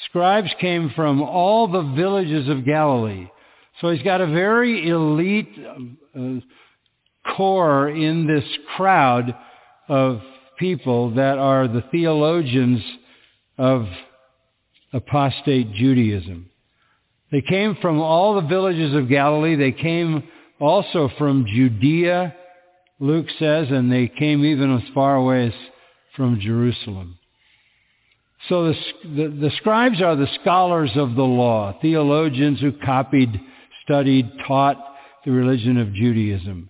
[0.07, 3.29] scribes came from all the villages of Galilee.
[3.81, 5.55] So he's got a very elite
[6.17, 6.41] uh,
[7.37, 8.45] core in this
[8.77, 9.35] crowd
[9.89, 10.21] of
[10.59, 12.83] people that are the theologians
[13.59, 13.87] of
[14.93, 16.51] apostate Judaism.
[17.31, 19.57] They came from all the villages of Galilee.
[19.57, 20.25] They came
[20.61, 22.35] also from Judea,
[23.01, 25.53] Luke says, and they came even as far away as
[26.15, 27.19] from Jerusalem.
[28.49, 33.41] So the, the, the scribes are the scholars of the law, theologians who copied,
[33.85, 34.77] studied, taught
[35.25, 36.69] the religion of Judaism.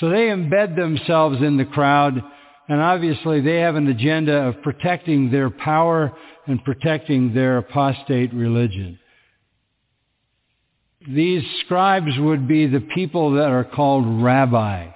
[0.00, 2.22] So they embed themselves in the crowd,
[2.68, 6.12] and obviously they have an agenda of protecting their power
[6.46, 8.98] and protecting their apostate religion.
[11.08, 14.88] These scribes would be the people that are called rabbi,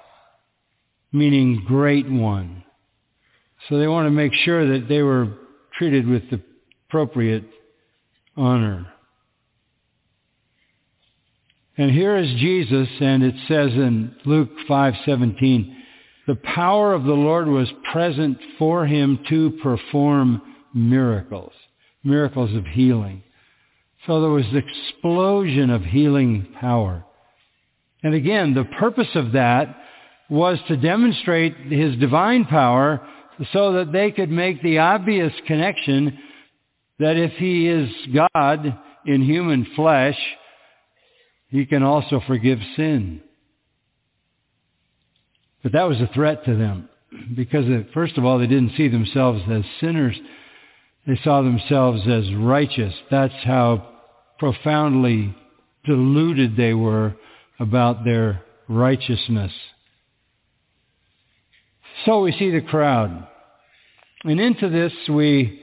[1.11, 2.63] meaning great one.
[3.69, 5.37] So they want to make sure that they were
[5.77, 6.41] treated with the
[6.89, 7.45] appropriate
[8.35, 8.87] honor.
[11.77, 15.75] And here is Jesus, and it says in Luke 5:17,
[16.27, 20.41] the power of the Lord was present for him to perform
[20.73, 21.53] miracles,
[22.03, 23.23] miracles of healing.
[24.05, 27.03] So there was an explosion of healing power.
[28.03, 29.75] And again, the purpose of that
[30.29, 33.01] was to demonstrate his divine power
[33.53, 36.17] so that they could make the obvious connection
[36.99, 40.17] that if he is God in human flesh,
[41.51, 43.21] he can also forgive sin.
[45.61, 46.89] But that was a threat to them
[47.35, 50.17] because first of all, they didn't see themselves as sinners.
[51.05, 52.93] They saw themselves as righteous.
[53.11, 53.89] That's how
[54.39, 55.35] profoundly
[55.83, 57.15] deluded they were
[57.59, 59.51] about their righteousness.
[62.05, 63.27] So we see the crowd.
[64.23, 65.61] And into this we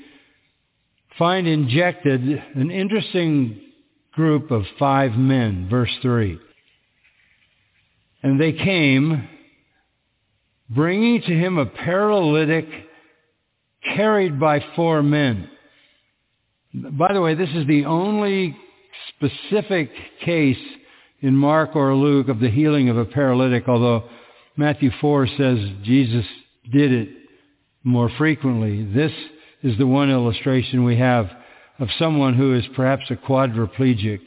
[1.18, 2.20] find injected
[2.54, 3.60] an interesting
[4.18, 6.40] group of five men, verse 3.
[8.24, 9.28] And they came,
[10.68, 12.66] bringing to him a paralytic
[13.94, 15.48] carried by four men.
[16.74, 18.56] By the way, this is the only
[19.10, 19.92] specific
[20.24, 20.58] case
[21.20, 24.08] in Mark or Luke of the healing of a paralytic, although
[24.56, 26.26] Matthew 4 says Jesus
[26.72, 27.08] did it
[27.84, 28.84] more frequently.
[28.84, 29.12] This
[29.62, 31.30] is the one illustration we have
[31.78, 34.20] of someone who is perhaps a quadriplegic.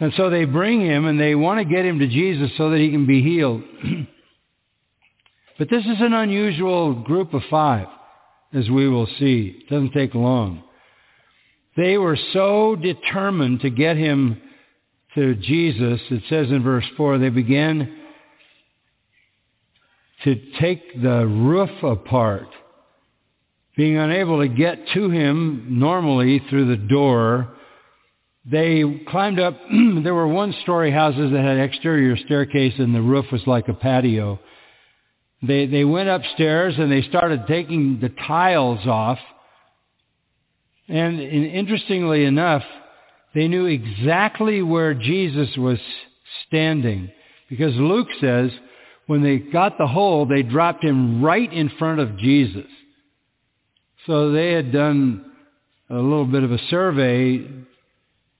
[0.00, 2.78] And so they bring him and they want to get him to Jesus so that
[2.78, 3.62] he can be healed.
[5.58, 7.88] but this is an unusual group of five,
[8.52, 9.60] as we will see.
[9.60, 10.62] It doesn't take long.
[11.76, 14.40] They were so determined to get him
[15.14, 17.96] to Jesus, it says in verse 4, they began
[20.24, 22.48] to take the roof apart
[23.78, 27.54] being unable to get to him normally through the door,
[28.44, 29.56] they climbed up.
[30.02, 34.40] there were one-story houses that had exterior staircase and the roof was like a patio.
[35.42, 39.20] They, they went upstairs and they started taking the tiles off.
[40.88, 42.64] And interestingly enough,
[43.32, 45.78] they knew exactly where Jesus was
[46.48, 47.12] standing.
[47.48, 48.50] Because Luke says
[49.06, 52.66] when they got the hole, they dropped him right in front of Jesus.
[54.06, 55.30] So they had done
[55.90, 57.46] a little bit of a survey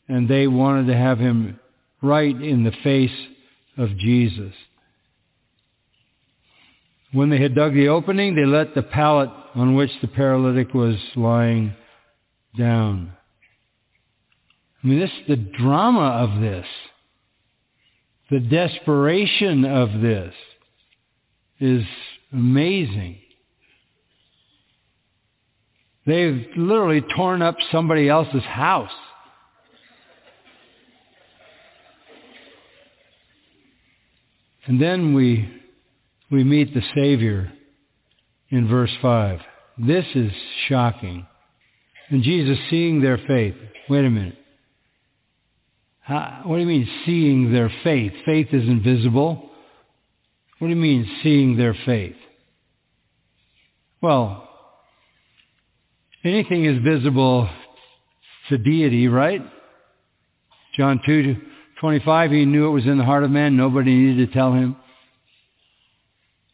[0.09, 1.59] and they wanted to have him
[2.03, 3.27] right in the face
[3.77, 4.55] of Jesus.
[7.13, 10.97] When they had dug the opening, they let the pallet on which the paralytic was
[11.17, 11.75] lying
[12.57, 13.13] down.
[14.83, 16.67] I mean, this, the drama of this,
[18.31, 20.35] the desperation of this
[21.61, 21.83] is
[22.33, 23.19] amazing.
[26.09, 28.91] They've literally torn up somebody else's house.
[34.65, 35.53] And then we,
[36.31, 37.53] we meet the Savior
[38.49, 39.41] in verse 5.
[39.87, 40.33] This is
[40.69, 41.27] shocking.
[42.09, 43.57] And Jesus seeing their faith.
[43.91, 44.39] Wait a minute.
[46.01, 48.15] How, what do you mean seeing their faith?
[48.25, 49.51] Faith is invisible.
[50.59, 52.17] What do you mean seeing their faith?
[54.01, 54.48] Well,
[56.29, 57.49] anything is visible
[58.49, 59.43] to deity, right?
[60.77, 61.37] John 2,
[61.81, 63.57] 25, he knew it was in the heart of man.
[63.57, 64.77] Nobody needed to tell him.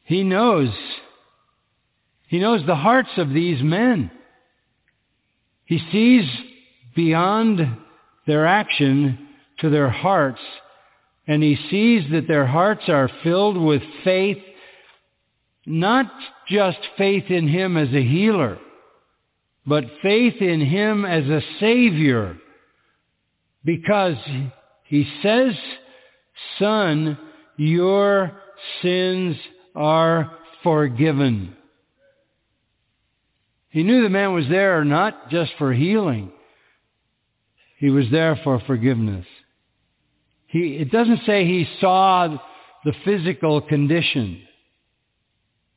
[0.04, 0.70] He knows.
[2.28, 4.10] He knows the hearts of these men.
[5.64, 6.24] He sees
[6.94, 7.60] beyond
[8.26, 9.28] their action
[9.60, 10.40] to their hearts,
[11.26, 14.38] and he sees that their hearts are filled with faith,
[15.66, 16.06] not
[16.48, 18.58] just faith in him as a healer,
[19.66, 22.36] but faith in him as a savior.
[23.64, 24.16] Because
[24.84, 25.54] he says,
[26.58, 27.18] Son,
[27.56, 28.32] your
[28.82, 29.36] sins
[29.74, 31.56] are forgiven.
[33.70, 36.30] He knew the man was there not just for healing.
[37.78, 39.26] He was there for forgiveness.
[40.46, 42.36] He, it doesn't say he saw
[42.84, 44.42] the physical condition.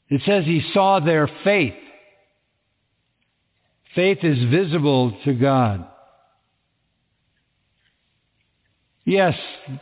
[0.10, 1.74] It says he saw their faith.
[3.98, 5.88] Faith is visible to God.
[9.06, 9.34] Yes,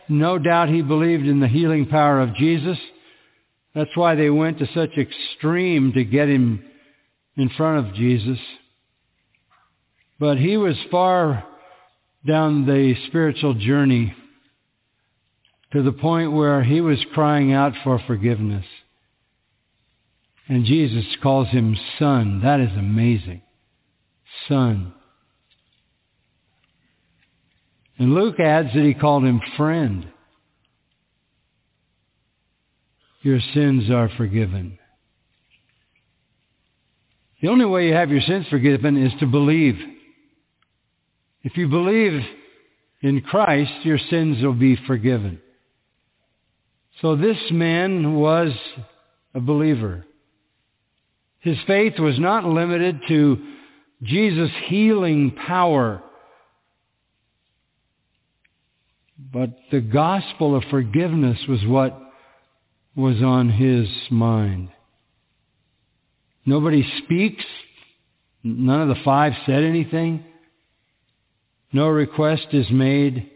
[0.08, 2.78] no doubt he believed in the healing power of Jesus.
[3.74, 6.64] That's why they went to such extreme to get him
[7.36, 8.38] in front of Jesus.
[10.18, 11.44] But he was far
[12.26, 14.16] down the spiritual journey
[15.74, 18.66] to the point where he was crying out for forgiveness.
[20.48, 22.40] And Jesus calls him son.
[22.44, 23.42] That is amazing.
[24.48, 24.94] Son.
[27.98, 30.12] And Luke adds that he called him friend.
[33.26, 34.78] your sins are forgiven.
[37.42, 39.80] The only way you have your sins forgiven is to believe.
[41.42, 42.22] If you believe
[43.02, 45.42] in Christ, your sins will be forgiven.
[47.02, 48.52] So this man was
[49.34, 50.06] a believer.
[51.40, 53.38] His faith was not limited to
[54.06, 56.02] Jesus' healing power,
[59.34, 62.00] but the gospel of forgiveness was what
[62.96, 64.70] was on his mind.
[66.46, 67.44] Nobody speaks.
[68.44, 70.24] None of the five said anything.
[71.74, 73.30] No request is made.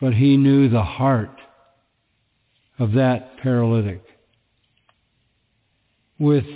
[0.00, 1.36] But he knew the heart
[2.78, 4.02] of that paralytic.
[6.18, 6.46] With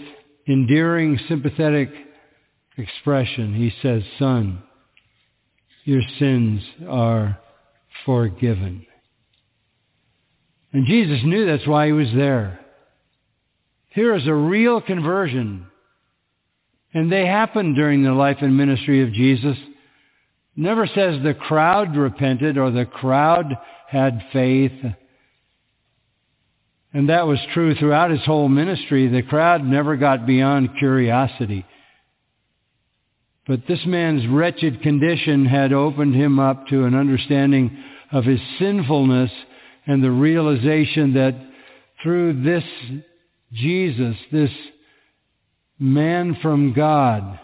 [0.46, 1.90] endearing, sympathetic
[2.76, 4.62] expression, he says, Son,
[5.84, 7.38] your sins are
[8.04, 8.86] forgiven.
[10.72, 12.60] And Jesus knew that's why he was there.
[13.90, 15.66] Here is a real conversion.
[16.94, 19.56] And they happened during the life and ministry of Jesus.
[20.56, 23.56] Never says the crowd repented or the crowd
[23.88, 24.72] had faith.
[26.94, 29.08] And that was true throughout his whole ministry.
[29.08, 31.64] The crowd never got beyond curiosity.
[33.46, 37.76] But this man's wretched condition had opened him up to an understanding
[38.12, 39.30] of his sinfulness
[39.86, 41.34] and the realization that
[42.02, 42.64] through this
[43.52, 44.50] Jesus, this
[45.78, 47.38] man from God,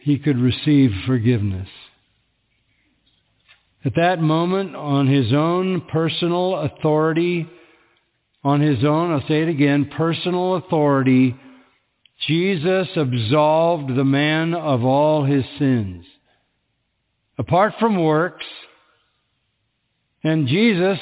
[0.00, 1.68] he could receive forgiveness.
[3.84, 7.46] At that moment, on his own personal authority,
[8.42, 11.36] on his own, I'll say it again, personal authority,
[12.26, 16.06] Jesus absolved the man of all his sins.
[17.36, 18.46] Apart from works,
[20.22, 20.98] and Jesus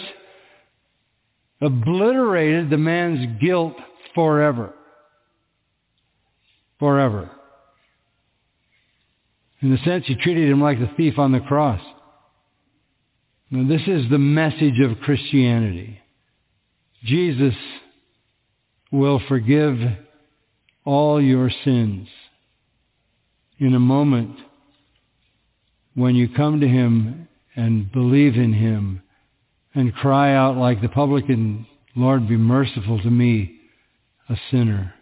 [1.61, 3.77] obliterated the man's guilt
[4.15, 4.75] forever.
[6.81, 7.31] Forever.
[9.61, 11.81] In a sense, he treated him like the thief on the cross.
[13.53, 16.01] Now, this is the message of Christianity.
[17.05, 17.53] Jesus
[18.91, 19.77] will forgive
[20.87, 22.09] all your sins
[23.59, 24.39] in a moment
[25.93, 29.03] when you come to him and believe in him
[29.75, 33.55] and cry out like the publican, Lord, be merciful to me,
[34.31, 34.95] a sinner.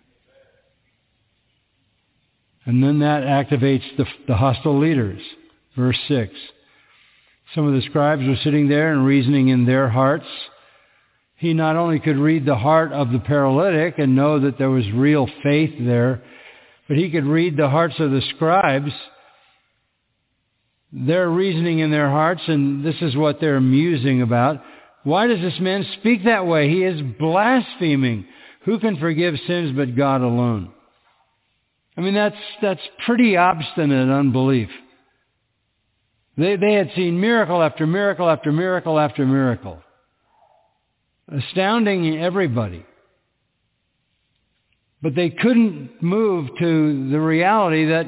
[2.64, 5.22] And then that activates the, the hostile leaders.
[5.76, 6.32] Verse 6.
[7.54, 10.26] Some of the scribes were sitting there and reasoning in their hearts.
[11.36, 14.84] He not only could read the heart of the paralytic and know that there was
[14.92, 16.22] real faith there,
[16.86, 18.92] but he could read the hearts of the scribes
[20.92, 24.62] they're reasoning in their hearts, and this is what they're musing about.
[25.04, 26.68] Why does this man speak that way?
[26.68, 28.26] He is blaspheming.
[28.64, 30.72] Who can forgive sins but God alone?
[31.96, 34.68] I mean, that's, that's pretty obstinate unbelief.
[36.40, 39.78] They, they had seen miracle after miracle after miracle after miracle.
[41.30, 42.86] Astounding everybody.
[45.02, 48.06] But they couldn't move to the reality that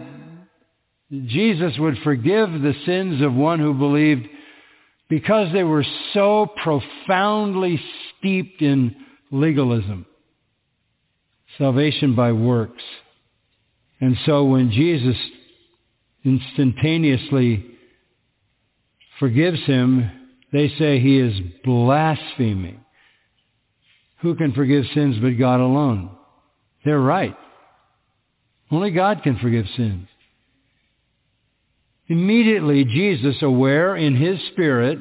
[1.11, 4.26] Jesus would forgive the sins of one who believed
[5.11, 7.78] because they were so profoundly
[8.18, 8.97] steeped in
[9.30, 10.07] legalism.
[11.59, 12.83] Salvation by works.
[14.01, 15.16] And so when Jesus
[16.24, 17.72] instantaneously
[19.23, 20.11] forgives him,
[20.53, 22.85] they say he is blaspheming.
[24.20, 26.11] Who can forgive sins but God alone?
[26.85, 27.37] They're right.
[28.68, 30.09] Only God can forgive sins.
[32.09, 34.99] Immediately, Jesus, aware in his spirit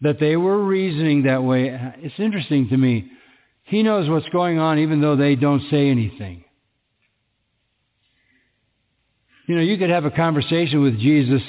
[0.00, 3.12] that they were reasoning that way, it's interesting to me.
[3.62, 6.42] He knows what's going on even though they don't say anything.
[9.46, 11.42] You know, you could have a conversation with Jesus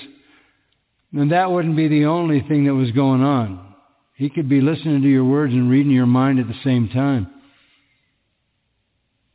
[1.14, 3.74] and that wouldn't be the only thing that was going on.
[4.16, 7.28] He could be listening to your words and reading your mind at the same time.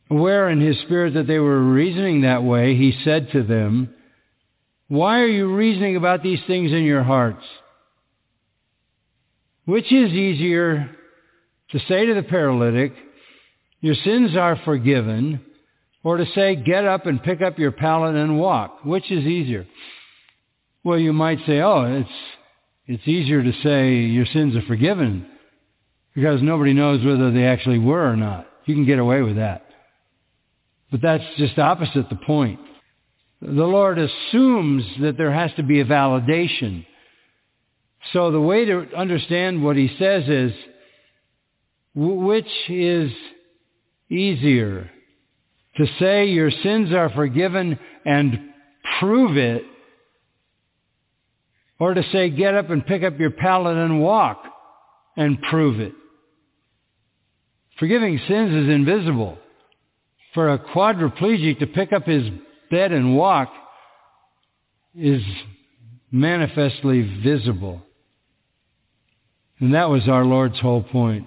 [0.08, 3.92] Aware in his spirit that they were reasoning that way, he said to them,
[4.88, 7.44] Why are you reasoning about these things in your hearts?
[9.64, 10.90] Which is easier
[11.72, 12.92] to say to the paralytic,
[13.80, 15.40] Your sins are forgiven,
[16.04, 18.84] or to say, Get up and pick up your pallet and walk?
[18.84, 19.66] Which is easier?
[20.86, 22.08] Well, you might say, Oh, it's,
[22.86, 25.26] it's easier to say your sins are forgiven
[26.14, 28.46] because nobody knows whether they actually were or not.
[28.66, 29.66] You can get away with that.
[30.92, 32.60] But that's just opposite the point.
[33.42, 36.86] The Lord assumes that there has to be a validation.
[38.12, 40.52] So the way to understand what he says is,
[41.96, 43.10] which is
[44.08, 44.88] easier?
[45.78, 48.38] To say your sins are forgiven and
[49.00, 49.64] prove it,
[51.78, 54.42] or to say get up and pick up your pallet and walk
[55.16, 55.92] and prove it?
[57.78, 59.38] Forgiving sins is invisible
[60.34, 62.24] for a quadriplegic to pick up his
[62.70, 63.52] bed and walk
[64.94, 65.22] is
[66.10, 67.82] manifestly visible.
[69.58, 71.26] And that was our Lord's whole point.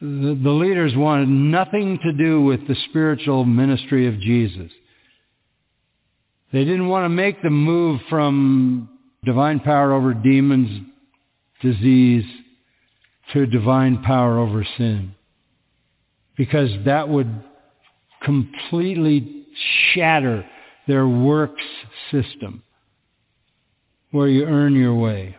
[0.00, 4.70] The, the, leaders wanted nothing to do with the spiritual ministry of Jesus.
[6.52, 8.88] They didn't want to make the move from
[9.24, 10.86] divine power over demons,
[11.60, 12.24] disease,
[13.32, 15.14] to divine power over sin
[16.36, 17.28] because that would
[18.22, 19.46] completely
[19.92, 20.44] shatter
[20.86, 21.62] their works
[22.10, 22.62] system
[24.10, 25.36] where you earn your way.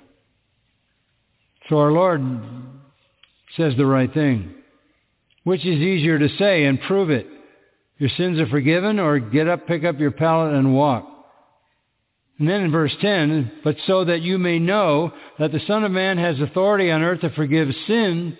[1.69, 2.21] So our Lord
[3.55, 4.53] says the right thing.
[5.43, 7.27] Which is easier to say and prove it?
[7.97, 11.07] Your sins are forgiven or get up, pick up your pallet and walk.
[12.39, 15.91] And then in verse 10, but so that you may know that the Son of
[15.91, 18.37] Man has authority on earth to forgive sin,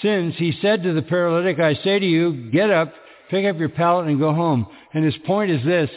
[0.00, 2.92] sins, he said to the paralytic, I say to you, get up,
[3.30, 4.66] pick up your pallet and go home.
[4.92, 5.90] And his point is this,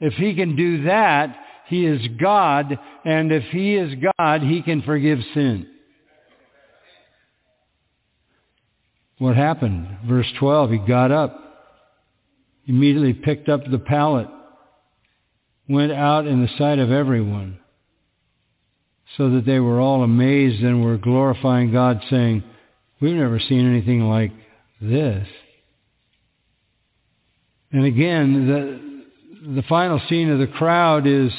[0.00, 4.82] if he can do that, he is God, and if he is God, he can
[4.82, 5.66] forgive sin.
[9.18, 9.98] What happened?
[10.06, 11.43] Verse 12, he got up,
[12.66, 14.28] immediately picked up the pallet,
[15.68, 17.58] went out in the sight of everyone,
[19.16, 22.42] so that they were all amazed and were glorifying God, saying,
[23.00, 24.32] We've never seen anything like
[24.80, 25.26] this.
[27.70, 31.30] And again, the, the final scene of the crowd is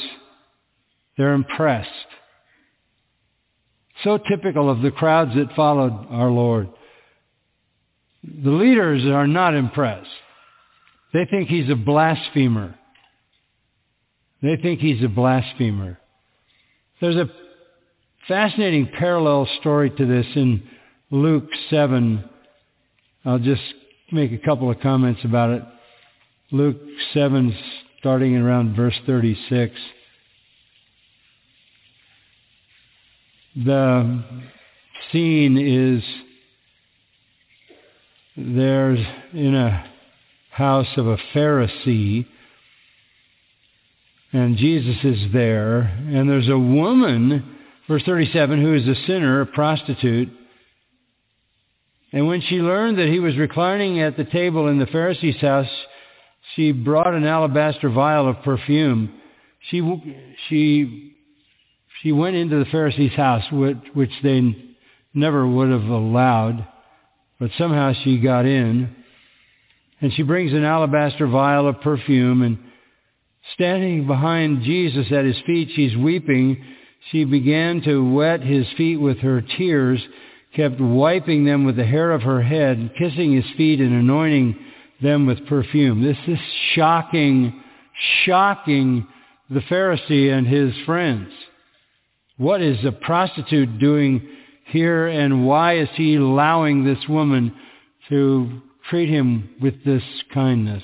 [1.16, 1.88] they're impressed.
[4.04, 6.68] So typical of the crowds that followed our Lord.
[8.22, 10.10] The leaders are not impressed.
[11.12, 12.74] They think he's a blasphemer.
[14.42, 15.98] They think he's a blasphemer.
[17.00, 17.30] There's a
[18.28, 20.62] fascinating parallel story to this in
[21.10, 22.24] Luke 7.
[23.24, 23.62] I'll just
[24.12, 25.62] make a couple of comments about it.
[26.52, 26.78] Luke
[27.12, 27.56] 7,
[27.98, 29.74] starting around verse 36.
[33.64, 34.22] The
[35.10, 36.04] scene is
[38.36, 38.98] there's
[39.32, 39.90] in a
[40.56, 42.26] house of a Pharisee,
[44.32, 49.46] and Jesus is there, and there's a woman, verse 37, who is a sinner, a
[49.46, 50.30] prostitute,
[52.10, 55.68] and when she learned that he was reclining at the table in the Pharisee's house,
[56.54, 59.12] she brought an alabaster vial of perfume.
[59.68, 59.82] She,
[60.48, 61.16] she,
[62.02, 64.40] she went into the Pharisee's house, which, which they
[65.12, 66.66] never would have allowed,
[67.38, 68.96] but somehow she got in.
[70.00, 72.58] And she brings an alabaster vial of perfume, and
[73.54, 76.62] standing behind Jesus at his feet, she's weeping.
[77.10, 80.06] She began to wet his feet with her tears
[80.56, 84.56] kept wiping them with the hair of her head, kissing his feet and anointing
[85.02, 86.02] them with perfume.
[86.02, 86.38] This is
[86.74, 87.62] shocking,
[88.24, 89.06] shocking
[89.50, 91.30] the Pharisee and his friends.
[92.38, 94.26] What is a prostitute doing
[94.68, 97.54] here and why is he allowing this woman
[98.08, 100.82] to treat him with this kindness?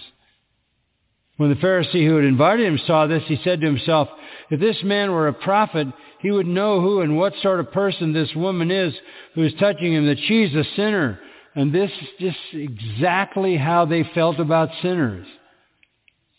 [1.37, 4.09] When the Pharisee who had invited him saw this, he said to himself,
[4.51, 5.89] if this man were a prophet,
[6.21, 8.95] he would know who and what sort of person this woman is
[9.35, 11.19] who is touching him, that she's a sinner.
[11.55, 15.27] And this is just exactly how they felt about sinners.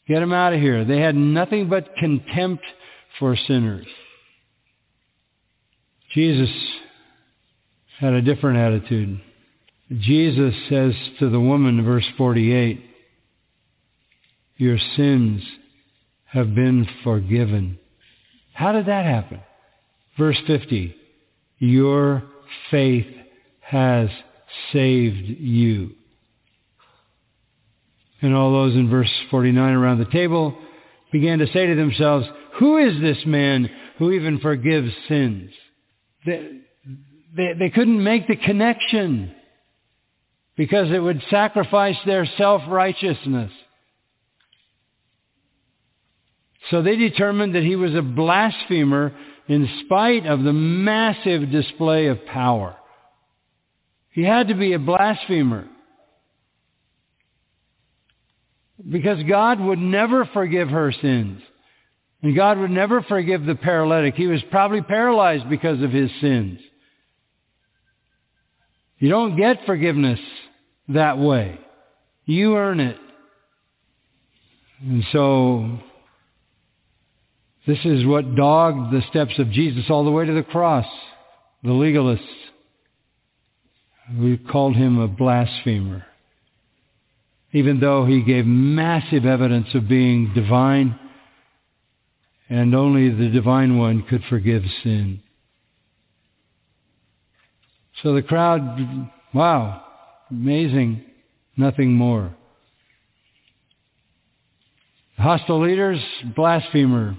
[0.08, 0.86] Get them out of here.
[0.86, 2.64] They had nothing but contempt
[3.20, 3.88] for sinners.
[6.14, 6.50] Jesus
[8.00, 9.20] had a different attitude.
[9.92, 12.84] Jesus says to the woman, verse 48,
[14.58, 15.44] your sins
[16.26, 17.78] have been forgiven.
[18.54, 19.42] How did that happen?
[20.18, 20.96] Verse 50,
[21.60, 22.24] your
[22.72, 23.08] faith
[23.62, 24.10] has
[24.72, 25.92] saved you.
[28.22, 30.58] And all those in verse 49 around the table
[31.12, 32.26] began to say to themselves,
[32.60, 35.52] who is this man who even forgives sins?
[36.26, 36.60] They,
[37.36, 39.36] they, they couldn't make the connection
[40.56, 43.52] because it would sacrifice their self-righteousness.
[46.72, 49.14] So they determined that he was a blasphemer
[49.48, 52.76] in spite of the massive display of power.
[54.12, 55.68] He had to be a blasphemer.
[58.90, 61.42] Because God would never forgive her sins.
[62.22, 64.16] And God would never forgive the paralytic.
[64.16, 66.60] He was probably paralyzed because of his sins.
[69.00, 70.20] You don't get forgiveness
[70.90, 71.60] that way.
[72.26, 72.98] You earn it.
[74.82, 75.80] And so
[77.66, 80.86] this is what dogged the steps of Jesus all the way to the cross.
[81.64, 82.20] The legalists.
[84.20, 86.06] We called him a blasphemer.
[87.54, 91.00] Even though he gave massive evidence of being divine,
[92.50, 95.22] and only the divine one could forgive sin.
[98.02, 99.84] So the crowd, wow,
[100.30, 101.04] amazing,
[101.58, 102.36] nothing more.
[105.18, 106.00] Hostile leaders,
[106.36, 107.16] blasphemer,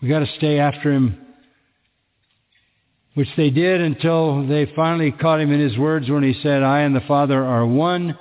[0.00, 1.18] we got to stay after him.
[3.14, 6.80] Which they did until they finally caught him in his words when he said, I
[6.80, 8.18] and the Father are one.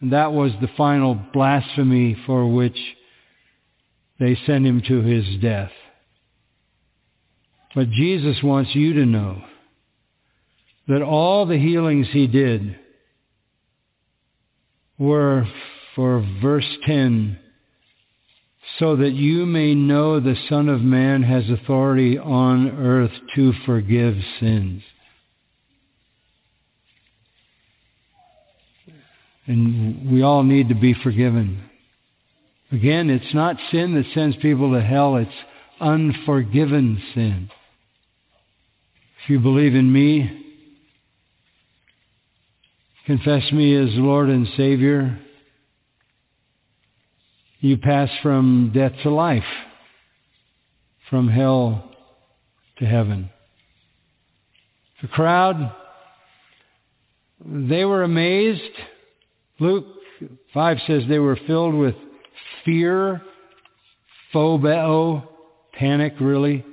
[0.00, 2.78] And that was the final blasphemy for which
[4.20, 5.72] they sent him to his death.
[7.74, 9.42] But Jesus wants you to know
[10.86, 12.76] that all the healings he did
[14.98, 15.46] were
[15.94, 17.38] for verse 10
[18.78, 24.16] so that you may know the Son of Man has authority on earth to forgive
[24.40, 24.82] sins.
[29.46, 31.68] And we all need to be forgiven.
[32.70, 35.30] Again, it's not sin that sends people to hell, it's
[35.80, 37.50] unforgiven sin.
[39.22, 40.41] If you believe in me,
[43.06, 45.18] confess me as Lord and Savior,
[47.60, 49.42] you pass from death to life,
[51.10, 51.90] from hell
[52.78, 53.30] to heaven.
[55.00, 55.74] The crowd,
[57.44, 58.62] they were amazed.
[59.58, 59.86] Luke
[60.54, 61.94] 5 says they were filled with
[62.64, 63.22] fear,
[64.32, 65.26] phobeo,
[65.72, 66.64] panic really.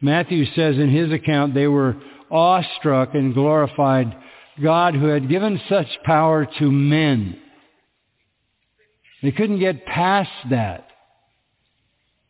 [0.00, 1.96] Matthew says in his account they were
[2.30, 4.16] awestruck and glorified
[4.60, 7.38] God who had given such power to men.
[9.22, 10.88] They couldn't get past that.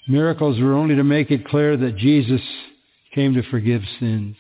[0.09, 2.41] Miracles were only to make it clear that Jesus
[3.15, 4.37] came to forgive sins.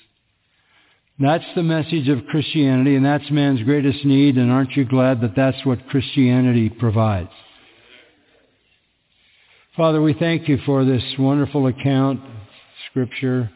[1.18, 5.36] That's the message of Christianity, and that's man's greatest need, and aren't you glad that
[5.36, 7.30] that's what Christianity provides?
[9.76, 12.20] Father, we thank you for this wonderful account,
[12.90, 13.50] Scripture.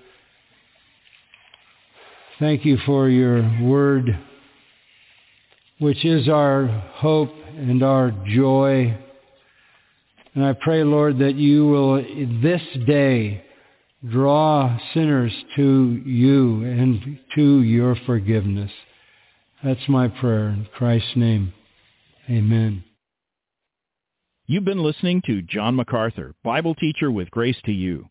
[2.39, 4.19] Thank you for your word,
[5.79, 8.95] which is our hope and our joy.
[10.35, 11.97] And I pray, Lord, that you will
[12.43, 13.43] this day
[14.07, 18.71] draw sinners to you and to your forgiveness.
[19.65, 21.55] That's my prayer in Christ's name.
[22.29, 22.85] Amen.
[24.47, 28.11] You've been listening to John MacArthur, Bible teacher with Grace to You.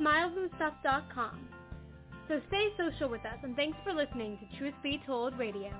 [0.00, 1.48] Smilesandstuff.com.
[2.28, 5.70] So stay social with us and thanks for listening to Truth Be Told Radio.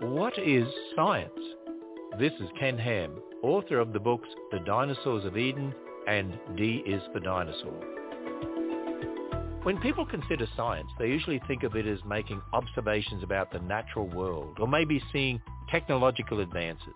[0.00, 1.30] What is science?
[2.18, 3.12] This is Ken Ham,
[3.42, 5.74] author of the books The Dinosaurs of Eden
[6.06, 7.80] and D is for Dinosaur.
[9.62, 14.06] When people consider science, they usually think of it as making observations about the natural
[14.06, 15.40] world or maybe seeing
[15.70, 16.94] technological advances.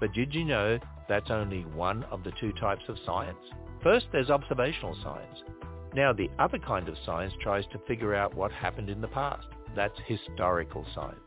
[0.00, 0.78] But did you know
[1.08, 3.38] that's only one of the two types of science?
[3.82, 5.38] First, there's observational science.
[5.94, 9.46] Now, the other kind of science tries to figure out what happened in the past.
[9.74, 11.20] That's historical science.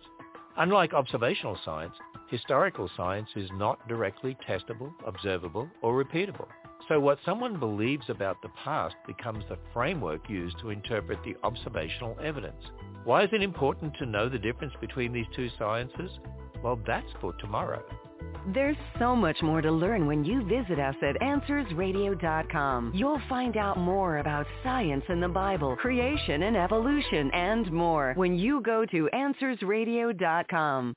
[0.57, 1.95] Unlike observational science,
[2.30, 6.47] historical science is not directly testable, observable, or repeatable.
[6.88, 12.17] So what someone believes about the past becomes the framework used to interpret the observational
[12.22, 12.63] evidence.
[13.03, 16.11] Why is it important to know the difference between these two sciences?
[16.63, 17.84] Well, that's for tomorrow.
[18.47, 22.91] There's so much more to learn when you visit us at AnswersRadio.com.
[22.95, 28.37] You'll find out more about science and the Bible, creation and evolution, and more when
[28.37, 30.93] you go to AnswersRadio.com.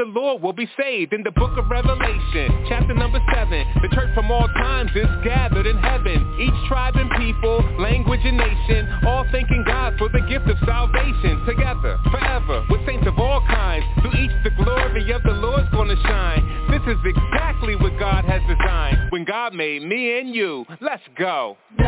[0.00, 1.12] the Lord will be saved.
[1.12, 5.66] In the book of Revelation, chapter number 7, the church from all times is gathered
[5.66, 6.16] in heaven.
[6.40, 11.44] Each tribe and people, language and nation, all thanking God for the gift of salvation.
[11.44, 16.00] Together, forever, with saints of all kinds, through each the glory of the Lord's gonna
[16.08, 16.48] shine.
[16.70, 19.12] This is exactly what God has designed.
[19.12, 21.58] When God made me and you, let's go.
[21.78, 21.84] No,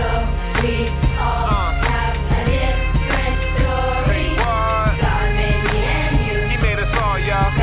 [0.60, 4.36] we all have a different story.
[4.36, 6.48] God made me and you.
[6.50, 7.61] He made us all, y'all.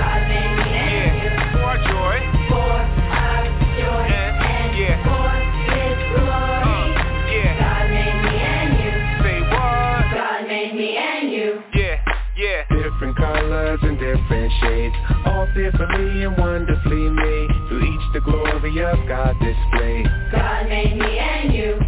[13.00, 14.96] Different colors and different shades.
[15.26, 20.06] All fearfully and wonderfully made Through each the glory of God displayed.
[20.34, 21.80] God made me and you.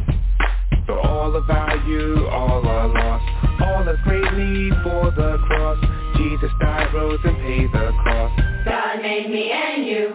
[0.86, 3.62] For all of our you, all are lost.
[3.62, 5.84] All of great need for the cross.
[6.16, 10.14] Jesus died, rose and paid the cost God made me and you.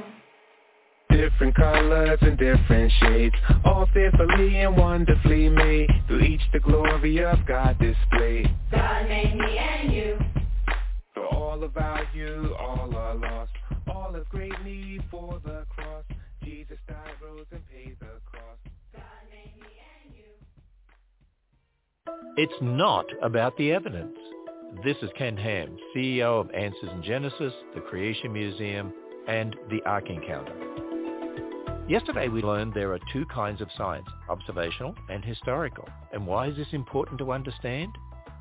[1.11, 3.35] Different colors and different shades.
[3.67, 8.49] All fearfully and wonderfully made Through each the glory of God displayed.
[8.73, 10.19] God made me and you.
[11.17, 13.53] For all of our you, all are lost
[13.89, 16.05] All of great need for the cross
[16.45, 18.61] Jesus died, rose and paid the cost
[18.93, 19.67] God made me
[20.05, 20.25] and you.
[22.37, 24.17] It's not about the evidence.
[24.85, 28.93] This is Ken Ham, CEO of Answers in Genesis, the Creation Museum,
[29.27, 30.55] and the Ark Encounter.
[31.89, 35.89] Yesterday we learned there are two kinds of science, observational and historical.
[36.13, 37.91] And why is this important to understand?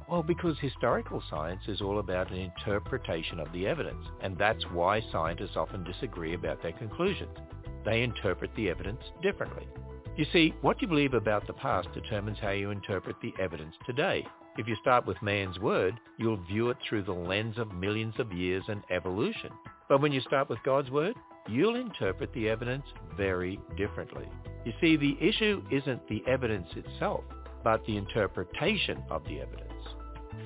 [0.08, 5.02] Well, because historical science is all about an interpretation of the evidence, and that's why
[5.12, 7.36] scientists often disagree about their conclusions.
[7.84, 9.68] They interpret the evidence differently.
[10.16, 14.26] You see, what you believe about the past determines how you interpret the evidence today.
[14.58, 18.32] If you start with man's word, you'll view it through the lens of millions of
[18.32, 19.50] years and evolution.
[19.90, 21.16] But when you start with God's word,
[21.50, 22.86] you'll interpret the evidence
[23.18, 24.30] very differently.
[24.66, 27.24] You see, the issue isn't the evidence itself,
[27.64, 29.75] but the interpretation of the evidence.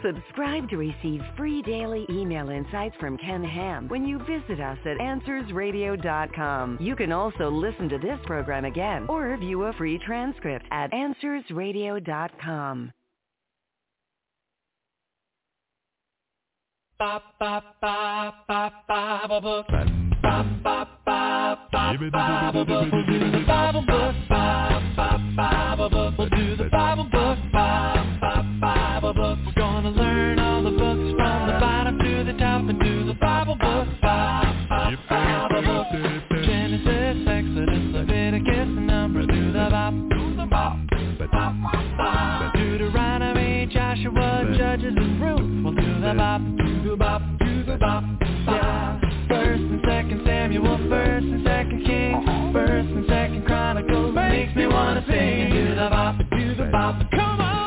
[0.04, 4.98] Subscribe to receive free daily email insights from Ken Ham when you visit us at
[4.98, 6.78] AnswersRadio.com.
[6.80, 12.94] You can also listen to this program again or view a free transcript at AnswersRadio.com.
[17.00, 19.68] Ba ba ba ba Bible book.
[20.22, 22.92] Ba ba ba ba Bible book.
[22.92, 24.16] Do the Bible book.
[24.28, 26.30] Ba ba Bible book.
[26.30, 27.38] Do the Bible book.
[27.54, 27.99] Ba
[36.46, 39.28] Genesis, Exodus, Leviticus, Numbers.
[39.28, 39.94] Do the Bop.
[39.94, 40.78] Do the Bop.
[40.92, 41.54] Do the bop
[41.98, 42.54] Bop.
[42.54, 45.76] Deuteronomy, Joshua, Judges, Ruth.
[45.76, 46.42] Do the Bop.
[46.58, 47.22] Do the Bop.
[47.40, 48.04] Do the Bop.
[49.30, 54.16] First and Second Samuel, First and Second Kings, First and Second Chronicles.
[54.16, 56.96] Makes me wanna sing do the bop, do the bop.
[57.12, 57.59] Come on,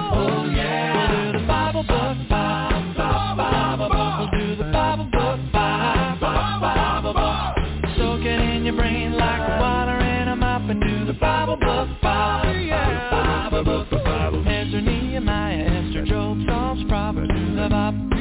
[17.72, 18.11] bop,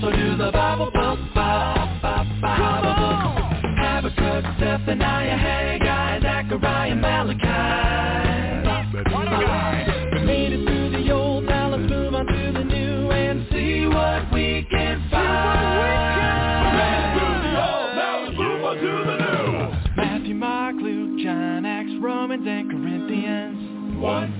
[0.00, 3.20] So do the Bible book, bop, bop, Bible book.
[3.82, 8.68] Habakkuk, Zephaniah, Haggai, Zechariah, Malachi.
[10.14, 13.86] We Made it through the old, now let's move on to the new and see
[13.88, 15.58] what we can find.
[18.62, 24.00] Onto the new Matthew, Mark, Luke, John, Acts, Romans, and Corinthians.
[24.00, 24.37] One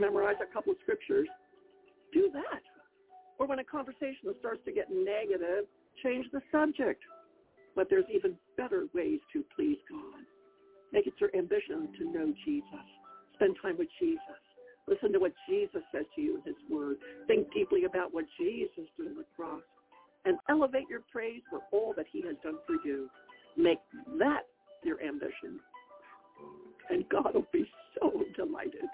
[0.00, 1.28] memorize a couple of scriptures,
[2.12, 2.62] do that.
[3.38, 5.64] Or when a conversation starts to get negative,
[6.02, 7.02] change the subject.
[7.76, 10.24] But there's even better ways to please God.
[10.92, 12.86] Make it your ambition to know Jesus.
[13.34, 14.42] Spend time with Jesus.
[14.88, 16.96] Listen to what Jesus says to you in his word.
[17.28, 19.62] Think deeply about what Jesus did on the cross.
[20.24, 23.08] And elevate your praise for all that he has done for you.
[23.56, 23.78] Make
[24.18, 24.42] that
[24.84, 25.60] your ambition.
[26.90, 27.64] And God will be
[28.00, 28.84] so delighted.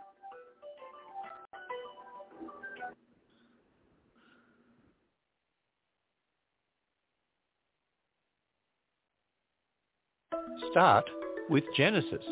[10.77, 11.09] Start
[11.49, 12.23] with Genesis.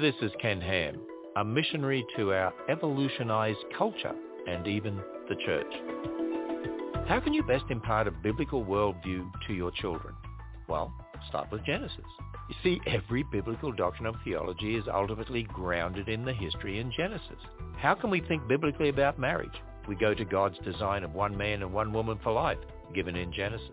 [0.00, 0.98] This is Ken Ham,
[1.36, 4.16] a missionary to our evolutionized culture
[4.48, 5.72] and even the church.
[7.06, 10.12] How can you best impart a biblical worldview to your children?
[10.66, 10.92] Well,
[11.28, 12.04] start with Genesis.
[12.48, 17.38] You see, every biblical doctrine of theology is ultimately grounded in the history in Genesis.
[17.76, 19.54] How can we think biblically about marriage?
[19.86, 22.58] We go to God's design of one man and one woman for life,
[22.92, 23.70] given in Genesis.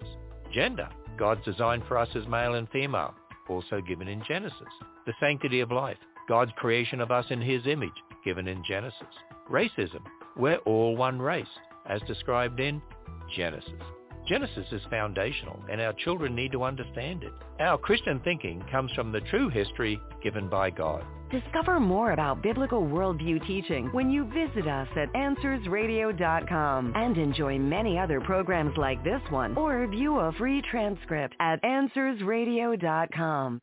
[0.53, 3.15] Gender, God's design for us as male and female,
[3.49, 4.59] also given in Genesis.
[5.05, 7.91] The sanctity of life, God's creation of us in his image,
[8.23, 9.01] given in Genesis.
[9.51, 10.01] Racism,
[10.35, 11.47] we're all one race,
[11.87, 12.81] as described in
[13.35, 13.71] Genesis.
[14.27, 17.33] Genesis is foundational and our children need to understand it.
[17.59, 21.03] Our Christian thinking comes from the true history given by God.
[21.31, 27.99] Discover more about biblical worldview teaching when you visit us at AnswersRadio.com and enjoy many
[27.99, 33.61] other programs like this one or view a free transcript at AnswersRadio.com.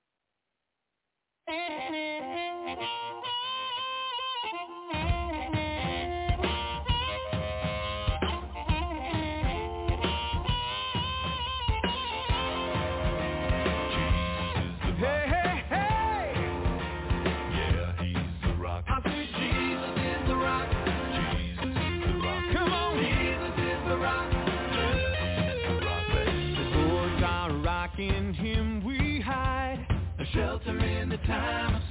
[31.32, 31.81] time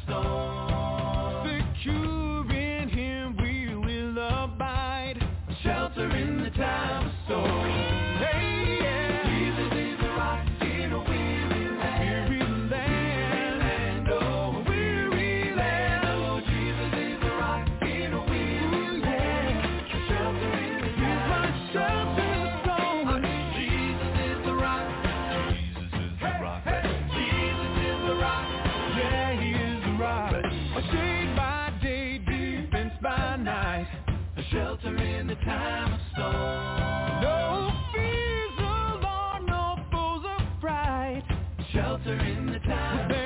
[41.81, 43.20] Shelter in the time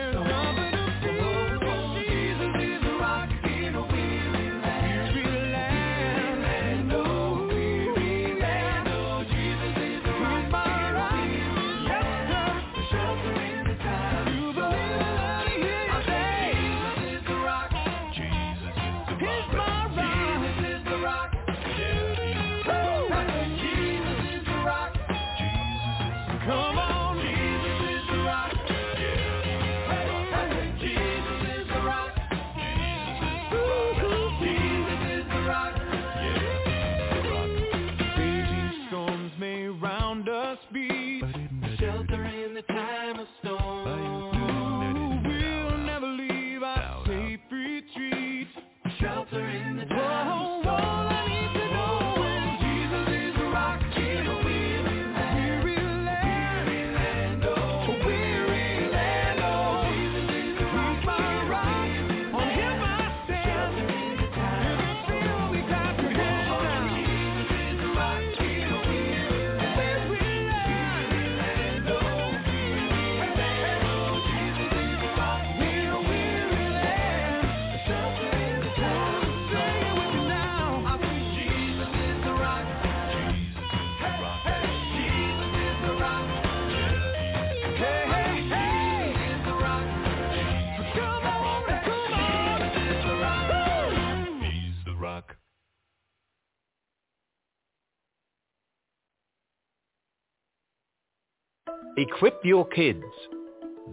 [102.08, 103.04] Equip your kids.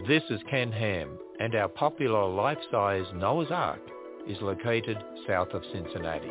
[0.07, 3.81] This is Ken Ham, and our popular life-size Noah's Ark
[4.29, 6.29] is located south of Cincinnati.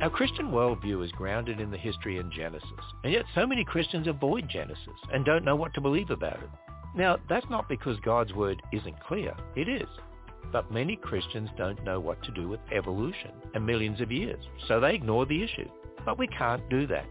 [0.00, 2.70] Our Christian worldview is grounded in the history in Genesis,
[3.04, 6.48] and yet so many Christians avoid Genesis and don't know what to believe about it.
[6.96, 9.34] Now, that's not because God's word isn't clear.
[9.56, 9.88] It is.
[10.52, 14.80] But many Christians don't know what to do with evolution and millions of years, so
[14.80, 15.68] they ignore the issue.
[16.06, 17.04] But we can't do that.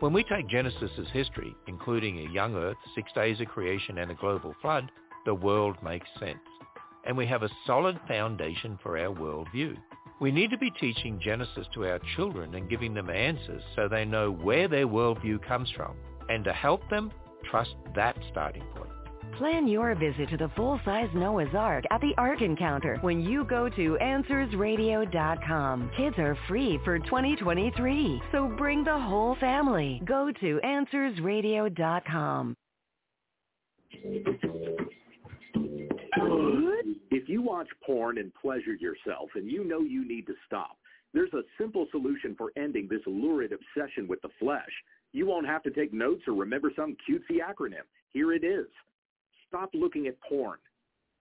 [0.00, 4.10] When we take Genesis' as history, including a young earth, six days of creation, and
[4.10, 4.90] a global flood,
[5.24, 6.38] the world makes sense.
[7.06, 9.76] And we have a solid foundation for our worldview.
[10.20, 14.04] We need to be teaching Genesis to our children and giving them answers so they
[14.04, 15.96] know where their worldview comes from.
[16.28, 17.12] And to help them,
[17.50, 18.90] trust that starting point.
[19.38, 23.68] Plan your visit to the full-size Noah's Ark at the Ark Encounter when you go
[23.68, 25.90] to AnswersRadio.com.
[25.96, 30.00] Kids are free for 2023, so bring the whole family.
[30.04, 32.54] Go to AnswersRadio.com.
[37.10, 40.76] If you watch porn and pleasure yourself and you know you need to stop,
[41.12, 44.70] there's a simple solution for ending this lurid obsession with the flesh.
[45.12, 47.82] You won't have to take notes or remember some cutesy acronym.
[48.12, 48.66] Here it is.
[49.54, 50.58] Stop looking at porn.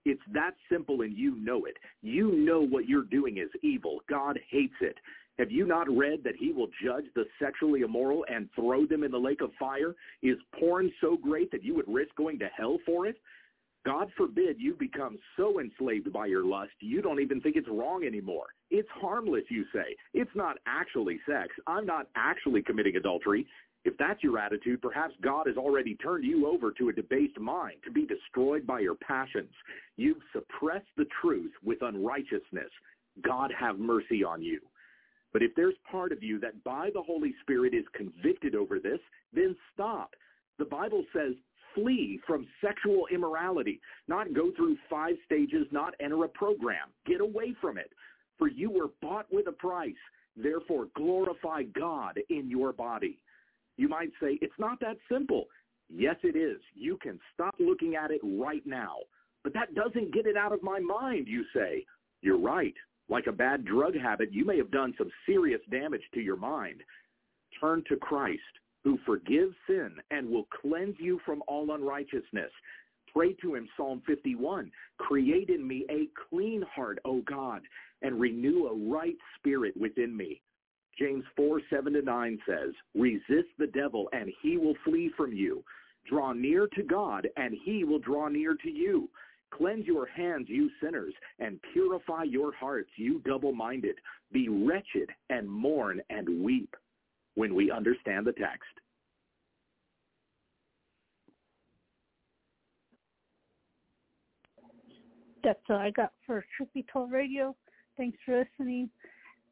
[0.06, 1.78] It's that simple and you know it.
[2.02, 4.00] You know what you're doing is evil.
[4.10, 4.98] God hates it.
[5.38, 9.12] Have you not read that he will judge the sexually immoral and throw them in
[9.12, 9.94] the lake of fire?
[10.24, 13.18] Is porn so great that you would risk going to hell for it?
[13.86, 18.04] God forbid you become so enslaved by your lust you don't even think it's wrong
[18.04, 18.48] anymore.
[18.72, 19.96] It's harmless, you say.
[20.16, 21.50] It's not actually sex.
[21.68, 23.46] I'm not actually committing adultery.
[23.86, 27.76] If that's your attitude, perhaps God has already turned you over to a debased mind
[27.84, 29.52] to be destroyed by your passions.
[29.98, 32.70] You've suppressed the truth with unrighteousness.
[33.22, 34.60] God have mercy on you.
[35.34, 39.00] But if there's part of you that by the Holy Spirit is convicted over this,
[39.34, 40.12] then stop.
[40.60, 41.34] The Bible says
[41.76, 46.90] flee from sexual immorality, not go through five stages, not enter a program.
[47.06, 47.92] Get away from it.
[48.38, 49.94] For you were bought with a price.
[50.36, 53.20] Therefore, glorify God in your body.
[53.78, 55.46] You might say, it's not that simple.
[55.90, 56.60] Yes, it is.
[56.74, 58.98] You can stop looking at it right now.
[59.44, 61.86] But that doesn't get it out of my mind, you say.
[62.22, 62.74] You're right.
[63.10, 66.82] Like a bad drug habit, you may have done some serious damage to your mind.
[67.60, 68.40] Turn to Christ,
[68.84, 72.52] who forgives sin and will cleanse you from all unrighteousness.
[73.14, 74.72] Pray to him, Psalm 51.
[74.98, 77.62] Create in me a clean heart, O God,
[78.02, 80.42] and renew a right spirit within me.
[80.98, 85.64] James 4, 7 to 9 says, Resist the devil and he will flee from you.
[86.10, 89.10] Draw near to God and he will draw near to you.
[89.52, 93.96] Cleanse your hands, you sinners, and purify your hearts, you double-minded.
[94.32, 96.76] Be wretched and mourn and weep
[97.36, 98.64] when we understand the text.
[105.44, 107.56] That's all I got for Truth Be Told Radio.
[107.98, 108.90] Thanks for listening.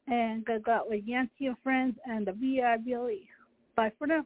[0.08, 3.28] And I got with Yancy and Friends and the VIBLE.
[3.76, 4.26] Bye for now.